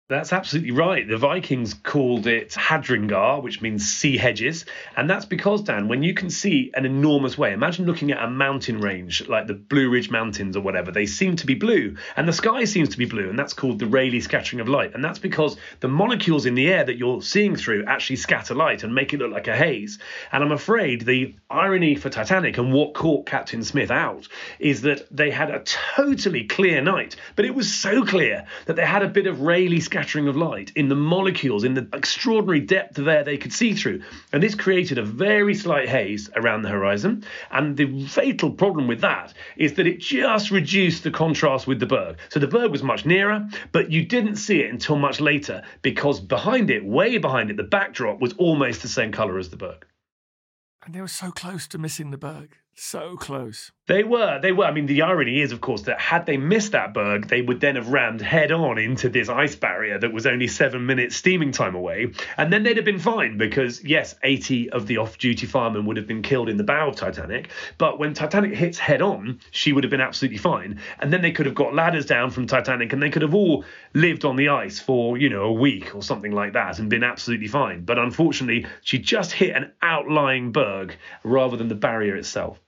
That's 0.08 0.32
absolutely 0.32 0.70
right. 0.70 1.08
The 1.08 1.16
Vikings 1.16 1.74
called 1.74 2.28
it 2.28 2.52
Hafgerdingar, 2.52 3.42
which 3.42 3.60
means 3.60 3.90
sea 3.90 4.16
hedges. 4.16 4.64
And 4.96 5.10
that's 5.10 5.24
because, 5.24 5.62
Dan, 5.62 5.88
when 5.88 6.04
you 6.04 6.14
can 6.14 6.30
see 6.30 6.70
an 6.74 6.86
enormous 6.86 7.36
way, 7.36 7.52
imagine 7.52 7.86
looking 7.86 8.12
at 8.12 8.22
a 8.22 8.30
mountain 8.30 8.80
range 8.80 9.26
like 9.26 9.48
the 9.48 9.54
Blue 9.54 9.90
Ridge 9.90 10.08
Mountains 10.08 10.56
or 10.56 10.60
whatever, 10.60 10.92
they 10.92 11.06
seem 11.06 11.34
to 11.36 11.46
be 11.46 11.56
blue. 11.56 11.96
And 12.16 12.28
the 12.28 12.32
sky 12.32 12.66
seems 12.66 12.90
to 12.90 12.98
be 12.98 13.06
blue. 13.06 13.28
And 13.28 13.36
that's 13.36 13.52
called 13.52 13.80
the 13.80 13.86
Rayleigh 13.86 14.20
scattering 14.20 14.60
of 14.60 14.68
light. 14.68 14.94
And 14.94 15.02
that's 15.02 15.18
because 15.18 15.56
the 15.80 15.88
molecules 15.88 16.46
in 16.46 16.54
the 16.54 16.68
air 16.68 16.84
that 16.84 16.98
you're 16.98 17.20
seeing 17.20 17.56
through 17.56 17.86
actually 17.86 18.16
scatter 18.16 18.54
light 18.54 18.84
and 18.84 18.94
make 18.94 19.12
it 19.12 19.18
look 19.18 19.32
like 19.32 19.48
a 19.48 19.56
haze. 19.56 19.98
And 20.30 20.44
I'm 20.44 20.52
afraid 20.52 21.00
the 21.00 21.34
irony 21.50 21.96
for 21.96 22.10
Titanic 22.10 22.58
and 22.58 22.72
what 22.72 22.94
caught 22.94 23.26
Captain 23.26 23.64
Smith 23.64 23.90
out 23.90 24.28
is 24.60 24.82
that 24.82 25.08
they 25.10 25.32
had 25.32 25.50
a 25.50 25.64
totally 25.96 26.44
clear 26.44 26.80
night, 26.80 27.16
but 27.34 27.44
it 27.44 27.56
was 27.56 27.74
so 27.74 28.04
clear 28.04 28.46
that 28.66 28.76
they 28.76 28.86
had 28.86 29.02
a 29.02 29.08
bit 29.08 29.26
of 29.26 29.40
Rayleigh 29.40 29.80
scattering 29.80 29.95
of 29.96 30.36
light 30.36 30.72
in 30.76 30.88
the 30.88 30.94
molecules, 30.94 31.64
in 31.64 31.74
the 31.74 31.88
extraordinary 31.92 32.60
depth 32.60 32.98
of 32.98 33.08
air 33.08 33.24
they 33.24 33.38
could 33.38 33.52
see 33.52 33.74
through. 33.74 34.02
And 34.32 34.42
this 34.42 34.54
created 34.54 34.98
a 34.98 35.02
very 35.02 35.54
slight 35.54 35.88
haze 35.88 36.28
around 36.36 36.62
the 36.62 36.68
horizon. 36.68 37.24
And 37.50 37.76
the 37.76 38.06
fatal 38.06 38.50
problem 38.50 38.86
with 38.86 39.00
that 39.00 39.32
is 39.56 39.74
that 39.74 39.86
it 39.86 40.00
just 40.00 40.50
reduced 40.50 41.02
the 41.02 41.10
contrast 41.10 41.66
with 41.66 41.80
the 41.80 41.86
berg. 41.86 42.18
So 42.28 42.40
the 42.40 42.46
berg 42.46 42.70
was 42.70 42.82
much 42.82 43.06
nearer, 43.06 43.48
but 43.72 43.90
you 43.90 44.04
didn't 44.04 44.36
see 44.36 44.60
it 44.60 44.70
until 44.70 44.96
much 44.96 45.20
later 45.20 45.62
because 45.82 46.20
behind 46.20 46.70
it, 46.70 46.84
way 46.84 47.18
behind 47.18 47.50
it, 47.50 47.56
the 47.56 47.62
backdrop 47.62 48.20
was 48.20 48.34
almost 48.34 48.82
the 48.82 48.88
same 48.88 49.12
colour 49.12 49.38
as 49.38 49.50
the 49.50 49.56
berg. 49.56 49.86
And 50.84 50.94
they 50.94 51.00
were 51.00 51.08
so 51.08 51.32
close 51.32 51.66
to 51.68 51.78
missing 51.78 52.10
the 52.10 52.18
berg. 52.18 52.56
So 52.74 53.16
close. 53.16 53.72
They 53.88 54.02
were. 54.02 54.40
They 54.40 54.50
were. 54.50 54.64
I 54.64 54.72
mean, 54.72 54.86
the 54.86 55.02
irony 55.02 55.40
is, 55.40 55.52
of 55.52 55.60
course, 55.60 55.82
that 55.82 56.00
had 56.00 56.26
they 56.26 56.36
missed 56.36 56.72
that 56.72 56.92
berg, 56.92 57.28
they 57.28 57.40
would 57.40 57.60
then 57.60 57.76
have 57.76 57.90
rammed 57.90 58.20
head 58.20 58.50
on 58.50 58.78
into 58.78 59.08
this 59.08 59.28
ice 59.28 59.54
barrier 59.54 59.96
that 59.96 60.12
was 60.12 60.26
only 60.26 60.48
seven 60.48 60.86
minutes 60.86 61.14
steaming 61.14 61.52
time 61.52 61.76
away. 61.76 62.10
And 62.36 62.52
then 62.52 62.64
they'd 62.64 62.78
have 62.78 62.84
been 62.84 62.98
fine 62.98 63.38
because, 63.38 63.84
yes, 63.84 64.16
80 64.24 64.70
of 64.70 64.88
the 64.88 64.96
off 64.96 65.18
duty 65.18 65.46
firemen 65.46 65.86
would 65.86 65.96
have 65.98 66.08
been 66.08 66.22
killed 66.22 66.48
in 66.48 66.56
the 66.56 66.64
bow 66.64 66.88
of 66.88 66.96
Titanic. 66.96 67.50
But 67.78 68.00
when 68.00 68.12
Titanic 68.12 68.54
hits 68.54 68.76
head 68.76 69.02
on, 69.02 69.38
she 69.52 69.72
would 69.72 69.84
have 69.84 69.92
been 69.92 70.00
absolutely 70.00 70.38
fine. 70.38 70.80
And 70.98 71.12
then 71.12 71.22
they 71.22 71.30
could 71.30 71.46
have 71.46 71.54
got 71.54 71.72
ladders 71.72 72.06
down 72.06 72.30
from 72.30 72.48
Titanic 72.48 72.92
and 72.92 73.00
they 73.00 73.10
could 73.10 73.22
have 73.22 73.34
all 73.34 73.64
lived 73.94 74.24
on 74.24 74.34
the 74.34 74.48
ice 74.48 74.80
for, 74.80 75.16
you 75.16 75.28
know, 75.28 75.44
a 75.44 75.52
week 75.52 75.94
or 75.94 76.02
something 76.02 76.32
like 76.32 76.54
that 76.54 76.80
and 76.80 76.90
been 76.90 77.04
absolutely 77.04 77.46
fine. 77.46 77.84
But 77.84 78.00
unfortunately, 78.00 78.66
she 78.82 78.98
just 78.98 79.30
hit 79.30 79.54
an 79.54 79.70
outlying 79.80 80.50
berg 80.50 80.96
rather 81.22 81.56
than 81.56 81.68
the 81.68 81.76
barrier 81.76 82.16
itself. 82.16 82.58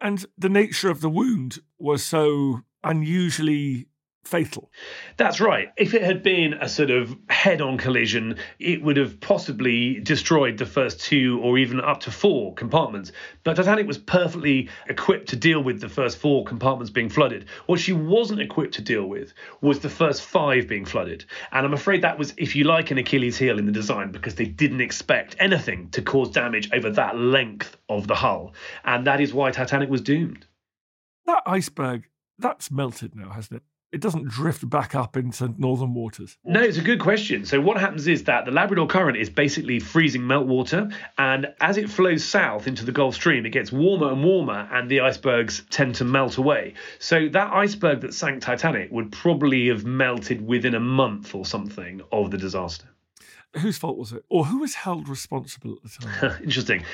And 0.00 0.24
the 0.36 0.48
nature 0.48 0.90
of 0.90 1.00
the 1.00 1.10
wound 1.10 1.58
was 1.78 2.04
so 2.04 2.62
unusually 2.84 3.88
fatal. 4.24 4.70
That's 5.16 5.40
right. 5.40 5.72
If 5.76 5.94
it 5.94 6.02
had 6.02 6.22
been 6.22 6.54
a 6.54 6.68
sort 6.68 6.90
of 6.90 7.16
head 7.28 7.60
on 7.60 7.78
collision, 7.78 8.36
it 8.58 8.82
would 8.82 8.96
have 8.96 9.20
possibly 9.20 10.00
destroyed 10.00 10.58
the 10.58 10.66
first 10.66 11.00
two 11.00 11.40
or 11.42 11.58
even 11.58 11.80
up 11.80 12.00
to 12.00 12.10
four 12.10 12.54
compartments. 12.54 13.10
But 13.42 13.54
Titanic 13.54 13.86
was 13.86 13.98
perfectly 13.98 14.68
equipped 14.88 15.28
to 15.30 15.36
deal 15.36 15.62
with 15.62 15.80
the 15.80 15.88
first 15.88 16.18
four 16.18 16.44
compartments 16.44 16.90
being 16.90 17.08
flooded. 17.08 17.46
What 17.66 17.80
she 17.80 17.92
wasn't 17.92 18.40
equipped 18.40 18.74
to 18.74 18.82
deal 18.82 19.06
with 19.06 19.32
was 19.60 19.80
the 19.80 19.88
first 19.88 20.22
five 20.22 20.68
being 20.68 20.84
flooded. 20.84 21.24
And 21.52 21.64
I'm 21.64 21.74
afraid 21.74 22.02
that 22.02 22.18
was, 22.18 22.34
if 22.36 22.54
you 22.54 22.64
like, 22.64 22.90
an 22.90 22.98
Achilles 22.98 23.38
heel 23.38 23.58
in 23.58 23.66
the 23.66 23.72
design 23.72 24.12
because 24.12 24.34
they 24.34 24.46
didn't 24.46 24.82
expect 24.82 25.36
anything 25.38 25.88
to 25.90 26.02
cause 26.02 26.30
damage 26.30 26.70
over 26.72 26.90
that 26.90 27.16
length 27.16 27.76
of 27.88 28.06
the 28.06 28.14
hull. 28.14 28.54
And 28.84 29.06
that 29.06 29.20
is 29.20 29.32
why 29.32 29.50
Titanic 29.50 29.88
was 29.88 30.02
doomed. 30.02 30.46
That 31.24 31.42
iceberg, 31.46 32.04
that's 32.38 32.70
melted 32.70 33.14
now, 33.14 33.30
hasn't 33.30 33.58
it? 33.58 33.62
It 33.90 34.00
doesn't 34.00 34.28
drift 34.28 34.68
back 34.68 34.94
up 34.94 35.16
into 35.16 35.54
northern 35.56 35.94
waters? 35.94 36.36
No, 36.44 36.60
it's 36.60 36.76
a 36.76 36.82
good 36.82 37.00
question. 37.00 37.44
So 37.44 37.60
what 37.60 37.78
happens 37.78 38.06
is 38.06 38.24
that 38.24 38.44
the 38.44 38.50
Labrador 38.50 38.86
Current 38.86 39.16
is 39.16 39.30
basically 39.30 39.80
freezing 39.80 40.22
meltwater, 40.22 40.92
and 41.16 41.54
as 41.60 41.78
it 41.78 41.88
flows 41.88 42.24
south 42.24 42.66
into 42.66 42.84
the 42.84 42.92
Gulf 42.92 43.14
Stream, 43.14 43.46
it 43.46 43.50
gets 43.50 43.72
warmer 43.72 44.12
and 44.12 44.22
warmer, 44.22 44.68
and 44.72 44.90
the 44.90 45.00
icebergs 45.00 45.64
tend 45.70 45.94
to 45.96 46.04
melt 46.04 46.36
away. 46.36 46.74
So 46.98 47.28
that 47.30 47.52
iceberg 47.52 48.02
that 48.02 48.14
sank 48.14 48.42
Titanic 48.42 48.90
would 48.92 49.10
probably 49.10 49.68
have 49.68 49.84
melted 49.84 50.46
within 50.46 50.74
a 50.74 50.80
month 50.80 51.34
or 51.34 51.46
something 51.46 52.02
of 52.12 52.30
the 52.30 52.38
disaster. 52.38 52.88
Whose 53.56 53.78
fault 53.78 53.96
was 53.96 54.12
it, 54.12 54.24
or 54.28 54.44
who 54.44 54.58
was 54.58 54.74
held 54.74 55.08
responsible 55.08 55.78
at 55.82 55.90
the 55.90 56.06
time? 56.06 56.38
Interesting. 56.42 56.84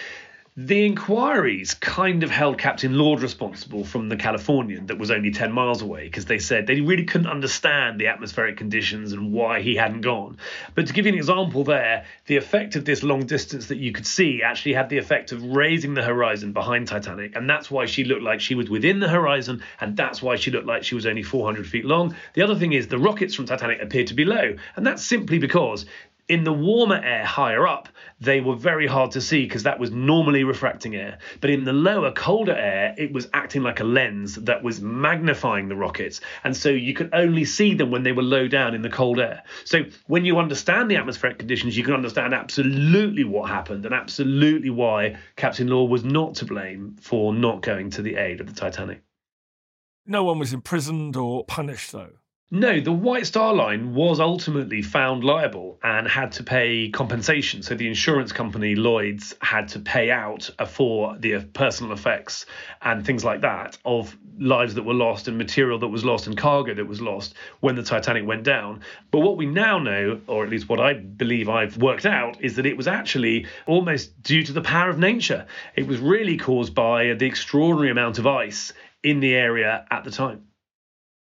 The 0.57 0.87
inquiries 0.87 1.75
kind 1.75 2.23
of 2.23 2.31
held 2.31 2.59
Captain 2.59 2.97
Lord 2.97 3.23
responsible 3.23 3.85
from 3.85 4.09
the 4.09 4.15
Californian 4.15 4.87
that 4.87 5.01
was 5.01 5.11
only 5.11 5.33
10 5.33 5.51
miles 5.51 5.83
away 5.83 6.05
because 6.05 6.27
they 6.27 6.39
said 6.39 6.69
they 6.69 6.81
really 6.81 7.07
couldn't 7.07 7.27
understand 7.27 7.99
the 7.99 8.07
atmospheric 8.07 8.57
conditions 8.57 9.13
and 9.13 9.33
why 9.33 9.63
he 9.63 9.75
hadn't 9.75 10.03
gone. 10.03 10.39
But 10.77 10.87
to 10.87 10.93
give 10.93 11.07
you 11.07 11.13
an 11.13 11.19
example 11.19 11.65
there, 11.65 12.05
the 12.27 12.37
effect 12.37 12.77
of 12.77 12.85
this 12.85 13.03
long 13.03 13.27
distance 13.27 13.67
that 13.67 13.79
you 13.79 13.91
could 13.91 14.07
see 14.07 14.45
actually 14.45 14.75
had 14.75 14.91
the 14.91 14.99
effect 14.99 15.33
of 15.33 15.43
raising 15.43 15.95
the 15.95 16.05
horizon 16.05 16.53
behind 16.53 16.87
Titanic. 16.87 17.35
And 17.35 17.51
that's 17.51 17.69
why 17.69 17.87
she 17.87 18.05
looked 18.05 18.23
like 18.23 18.41
she 18.41 18.55
was 18.55 18.71
within 18.71 19.01
the 19.01 19.09
horizon. 19.09 19.61
And 19.81 19.97
that's 19.97 20.23
why 20.23 20.37
she 20.37 20.53
looked 20.53 20.69
like 20.69 20.85
she 20.85 20.95
was 20.95 21.05
only 21.05 21.25
400 21.25 21.67
feet 21.67 21.85
long. 21.85 22.15
The 22.35 22.43
other 22.43 22.55
thing 22.55 22.75
is 22.75 22.87
the 22.87 22.97
rockets 22.97 23.35
from 23.35 23.47
Titanic 23.47 23.83
appeared 23.83 24.07
to 24.07 24.15
be 24.15 24.25
low. 24.25 24.55
And 24.77 24.87
that's 24.87 25.03
simply 25.03 25.41
because 25.41 25.85
In 26.27 26.45
the 26.45 26.53
warmer 26.53 26.97
air 26.97 27.25
higher 27.25 27.67
up, 27.67 27.89
they 28.19 28.41
were 28.41 28.57
very 28.57 28.87
hard 28.87 29.11
to 29.11 29.21
see 29.21 29.45
because 29.45 29.65
that 29.65 29.79
was 29.79 29.91
normally 29.91 30.43
refracting 30.43 30.97
air. 30.97 31.19
But 31.43 31.51
in 31.51 31.65
the 31.65 31.73
lower, 31.75 32.13
colder 32.13 32.57
air, 32.57 32.95
it 32.97 33.13
was 33.13 33.29
acting 33.35 33.63
like 33.63 33.81
a 33.81 33.85
lens 33.85 34.37
that 34.37 34.63
was 34.63 34.81
magnifying 34.81 35.69
the 35.69 35.77
rockets. 35.77 36.23
And 36.43 36.57
so 36.57 36.71
you 36.71 36.95
could 36.95 37.11
only 37.13 37.45
see 37.45 37.75
them 37.75 37.91
when 37.91 38.05
they 38.05 38.13
were 38.13 38.23
low 38.23 38.49
down 38.49 38.75
in 38.75 38.81
the 38.81 38.89
cold 38.89 39.21
air. 39.21 39.43
So 39.65 39.83
when 40.07 40.25
you 40.25 40.39
understand 40.39 40.91
the 40.91 40.97
atmospheric 40.97 41.39
conditions, 41.39 41.77
you 41.77 41.85
can 41.85 41.93
understand 41.93 42.33
absolutely 42.33 43.25
what 43.25 43.51
happened 43.51 43.85
and 43.85 43.95
absolutely 43.95 44.71
why 44.71 45.19
Captain 45.37 45.69
Lord 45.69 45.91
was 45.91 46.05
not 46.05 46.37
to 46.37 46.47
blame 46.47 46.97
for 47.03 47.35
not 47.35 47.61
going 47.61 47.91
to 47.91 48.03
the 48.03 48.17
aid 48.17 48.41
of 48.41 48.47
the 48.47 48.55
Titanic. 48.55 49.03
No 50.07 50.25
one 50.25 50.39
was 50.39 50.55
imprisoned 50.55 51.17
or 51.17 51.45
punished, 51.45 51.93
though. 51.93 52.13
No, 52.55 52.79
the 52.79 52.93
White 52.93 53.27
Star 53.27 53.53
Line 53.53 53.95
was 53.95 54.21
ultimately 54.21 54.81
found 54.81 55.25
liable 55.25 55.77
and 55.83 56.07
had 56.07 56.31
to 56.33 56.45
pay 56.45 56.89
compensation. 56.89 57.65
So 57.65 57.75
the 57.75 57.89
insurance 57.89 58.31
company 58.31 58.77
Lloyd's 58.77 59.35
had 59.43 59.67
to 59.71 59.81
pay 59.81 60.13
out 60.13 60.49
for 60.69 61.17
the 61.19 61.41
personal 61.53 61.93
effects 61.93 62.47
and 62.81 63.05
things 63.05 63.25
like 63.25 63.41
that 63.41 63.77
of 63.85 64.17
lives 64.39 64.75
that 64.75 64.85
were 64.85 64.95
lost 64.95 65.27
and 65.27 65.37
material 65.37 65.81
that 65.81 65.89
was 65.89 66.05
lost 66.05 66.29
and 66.29 66.37
cargo 66.37 66.73
that 66.75 66.87
was 66.87 67.01
lost 67.01 67.35
when 67.59 67.75
the 67.75 67.83
Titanic 67.83 68.25
went 68.25 68.45
down. 68.45 68.83
But 69.11 69.23
what 69.23 69.37
we 69.37 69.47
now 69.47 69.81
know, 69.81 70.21
or 70.29 70.45
at 70.45 70.51
least 70.51 70.69
what 70.69 70.79
I 70.79 70.93
believe 70.93 71.49
I've 71.49 71.77
worked 71.79 72.07
out, 72.07 72.41
is 72.41 72.55
that 72.55 72.67
it 72.67 72.77
was 72.77 72.87
actually 72.87 73.49
almost 73.67 74.23
due 74.23 74.45
to 74.45 74.53
the 74.53 74.63
power 74.63 74.89
of 74.89 74.99
nature. 75.01 75.47
It 75.75 75.89
was 75.89 75.99
really 75.99 76.37
caused 76.37 76.73
by 76.73 77.15
the 77.15 77.27
extraordinary 77.27 77.91
amount 77.91 78.21
of 78.21 78.29
ice 78.29 78.73
in 79.03 79.19
the 79.19 79.35
area 79.35 79.85
at 79.91 80.05
the 80.05 80.13
time 80.13 80.45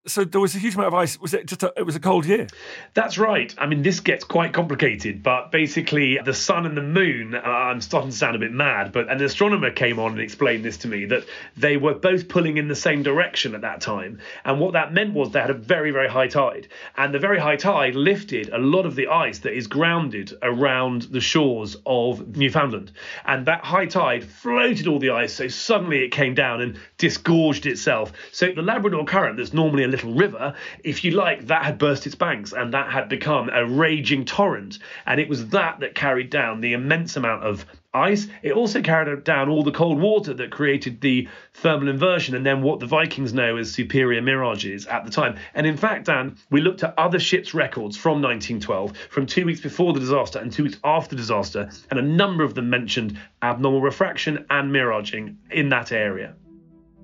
so 0.06 0.24
there 0.24 0.40
was 0.40 0.54
a 0.54 0.58
huge 0.58 0.74
amount 0.74 0.88
of 0.88 0.94
ice. 0.94 1.20
Was 1.20 1.34
it 1.34 1.46
just 1.46 1.62
a, 1.62 1.72
it 1.76 1.82
was 1.82 1.96
a 1.96 2.00
cold 2.00 2.26
year? 2.26 2.46
That's 2.94 3.18
right. 3.18 3.54
I 3.58 3.66
mean, 3.66 3.82
this 3.82 4.00
gets 4.00 4.24
quite 4.24 4.52
complicated, 4.52 5.22
but 5.22 5.50
basically, 5.50 6.18
the 6.24 6.34
sun 6.34 6.66
and 6.66 6.76
the 6.76 6.82
moon. 6.82 7.34
Uh, 7.34 7.40
I'm 7.40 7.80
starting 7.80 8.10
to 8.10 8.16
sound 8.16 8.36
a 8.36 8.38
bit 8.38 8.52
mad, 8.52 8.92
but 8.92 9.10
an 9.10 9.20
astronomer 9.22 9.70
came 9.70 9.98
on 9.98 10.12
and 10.12 10.20
explained 10.20 10.64
this 10.64 10.78
to 10.78 10.88
me 10.88 11.06
that 11.06 11.24
they 11.56 11.76
were 11.76 11.94
both 11.94 12.28
pulling 12.28 12.56
in 12.56 12.68
the 12.68 12.74
same 12.74 13.02
direction 13.02 13.54
at 13.54 13.62
that 13.62 13.80
time, 13.80 14.20
and 14.44 14.60
what 14.60 14.72
that 14.74 14.92
meant 14.92 15.14
was 15.14 15.32
they 15.32 15.40
had 15.40 15.50
a 15.50 15.54
very 15.54 15.90
very 15.90 16.08
high 16.08 16.28
tide, 16.28 16.68
and 16.96 17.12
the 17.12 17.18
very 17.18 17.38
high 17.38 17.56
tide 17.56 17.94
lifted 17.94 18.48
a 18.50 18.58
lot 18.58 18.86
of 18.86 18.94
the 18.94 19.08
ice 19.08 19.40
that 19.40 19.52
is 19.52 19.66
grounded 19.66 20.32
around 20.42 21.02
the 21.02 21.20
shores 21.20 21.76
of 21.84 22.36
Newfoundland, 22.36 22.92
and 23.24 23.46
that 23.46 23.64
high 23.64 23.86
tide 23.86 24.24
floated 24.24 24.86
all 24.86 24.98
the 24.98 25.10
ice, 25.10 25.34
so 25.34 25.48
suddenly 25.48 26.04
it 26.04 26.12
came 26.12 26.34
down 26.34 26.60
and 26.60 26.78
disgorged 26.98 27.66
itself. 27.66 28.12
So 28.32 28.52
the 28.52 28.62
Labrador 28.62 29.04
Current, 29.04 29.36
that's 29.36 29.52
normally 29.52 29.84
a 29.84 29.88
little 29.96 30.14
river, 30.14 30.54
if 30.84 31.04
you 31.04 31.12
like, 31.12 31.46
that 31.46 31.64
had 31.64 31.78
burst 31.78 32.06
its 32.06 32.14
banks 32.14 32.52
and 32.52 32.74
that 32.74 32.90
had 32.90 33.08
become 33.08 33.48
a 33.48 33.66
raging 33.66 34.24
torrent. 34.24 34.78
And 35.06 35.20
it 35.20 35.28
was 35.28 35.48
that 35.48 35.80
that 35.80 35.94
carried 35.94 36.30
down 36.30 36.60
the 36.60 36.72
immense 36.72 37.16
amount 37.16 37.44
of 37.44 37.64
ice. 37.96 38.28
It 38.42 38.52
also 38.52 38.82
carried 38.82 39.24
down 39.24 39.48
all 39.48 39.62
the 39.62 39.72
cold 39.72 39.98
water 39.98 40.34
that 40.34 40.50
created 40.50 41.00
the 41.00 41.28
thermal 41.54 41.88
inversion 41.88 42.34
and 42.34 42.44
then 42.44 42.62
what 42.62 42.78
the 42.78 42.86
Vikings 42.86 43.32
know 43.32 43.56
as 43.56 43.72
superior 43.72 44.20
mirages 44.20 44.86
at 44.86 45.04
the 45.04 45.10
time. 45.10 45.38
And 45.54 45.66
in 45.66 45.76
fact, 45.76 46.06
Dan, 46.06 46.36
we 46.50 46.60
looked 46.60 46.84
at 46.84 46.94
other 46.98 47.18
ships' 47.18 47.54
records 47.54 47.96
from 47.96 48.22
1912, 48.22 48.96
from 49.10 49.26
two 49.26 49.46
weeks 49.46 49.60
before 49.60 49.92
the 49.92 50.00
disaster 50.00 50.38
and 50.38 50.52
two 50.52 50.64
weeks 50.64 50.78
after 50.84 51.16
the 51.16 51.22
disaster, 51.22 51.70
and 51.90 51.98
a 51.98 52.02
number 52.02 52.44
of 52.44 52.54
them 52.54 52.68
mentioned 52.68 53.18
abnormal 53.42 53.80
refraction 53.80 54.44
and 54.50 54.72
miraging 54.72 55.38
in 55.50 55.70
that 55.70 55.92
area. 55.92 56.34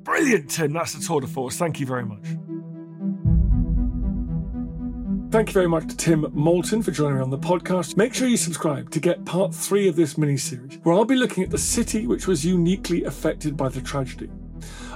Brilliant, 0.03 0.51
Tim. 0.51 0.73
That's 0.73 0.95
the 0.95 1.05
tour 1.05 1.21
de 1.21 1.27
force. 1.27 1.57
Thank 1.57 1.81
you 1.81 1.87
very 1.87 2.05
much. 2.05 2.27
Thank 5.33 5.49
you 5.49 5.55
very 5.55 5.67
much 5.67 5.89
to 5.89 5.97
Tim 5.97 6.25
Maltin 6.35 6.85
for 6.85 6.91
joining 6.91 7.17
me 7.17 7.23
on 7.23 7.31
the 7.31 7.39
podcast. 7.39 7.97
Make 7.97 8.13
sure 8.13 8.29
you 8.29 8.37
subscribe 8.37 8.91
to 8.91 9.01
get 9.01 9.25
part 9.25 9.55
three 9.55 9.89
of 9.89 9.97
this 9.97 10.19
mini 10.19 10.37
series, 10.37 10.79
where 10.83 10.95
I'll 10.95 11.07
be 11.07 11.17
looking 11.17 11.43
at 11.43 11.49
the 11.49 11.57
city 11.57 12.07
which 12.07 12.27
was 12.27 12.45
uniquely 12.45 13.05
affected 13.05 13.57
by 13.57 13.71
the 13.71 13.81
tragedy. 13.81 14.29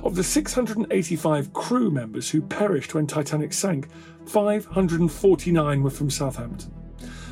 Of 0.05 0.15
the 0.15 0.23
685 0.23 1.55
crew 1.55 1.91
members 1.91 2.29
who 2.29 2.43
perished 2.43 2.95
when 2.95 3.07
Titanic 3.07 3.55
sank, 3.55 3.89
549 4.27 5.83
were 5.83 5.89
from 5.89 6.11
Southampton. 6.11 6.71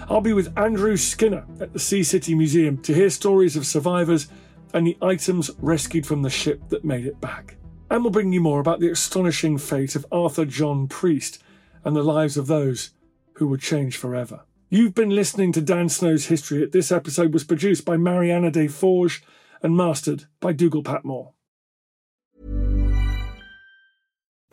I'll 0.09 0.23
be 0.23 0.33
with 0.33 0.59
Andrew 0.59 0.97
Skinner 0.97 1.45
at 1.61 1.75
the 1.75 1.79
Sea 1.79 2.05
City 2.05 2.35
Museum 2.35 2.79
to 2.79 2.95
hear 2.95 3.11
stories 3.11 3.55
of 3.55 3.67
survivors 3.67 4.29
and 4.73 4.87
the 4.87 4.97
items 5.03 5.51
rescued 5.59 6.07
from 6.07 6.23
the 6.23 6.31
ship 6.31 6.71
that 6.71 6.87
made 6.87 7.05
it 7.05 7.21
back. 7.21 7.59
And 7.91 8.03
we'll 8.03 8.13
bring 8.13 8.33
you 8.33 8.41
more 8.41 8.61
about 8.61 8.81
the 8.81 8.91
astonishing 8.91 9.59
fate 9.59 9.95
of 9.95 10.07
Arthur 10.11 10.47
John 10.47 10.89
Priest 10.89 11.43
and 11.85 11.95
the 11.95 12.03
lives 12.03 12.39
of 12.39 12.47
those 12.47 12.94
who 13.35 13.49
would 13.49 13.61
change 13.61 13.97
forever. 13.97 14.43
You've 14.70 14.95
been 14.95 15.11
listening 15.11 15.53
to 15.53 15.61
Dan 15.61 15.89
Snow's 15.89 16.26
History. 16.26 16.66
This 16.66 16.91
episode 16.91 17.32
was 17.32 17.45
produced 17.45 17.85
by 17.85 17.97
Mariana 17.97 18.51
de 18.51 18.66
Forge 18.66 19.22
and 19.62 19.76
mastered 19.76 20.24
by 20.41 20.53
Dougal 20.53 20.82
Patmore. 20.82 21.32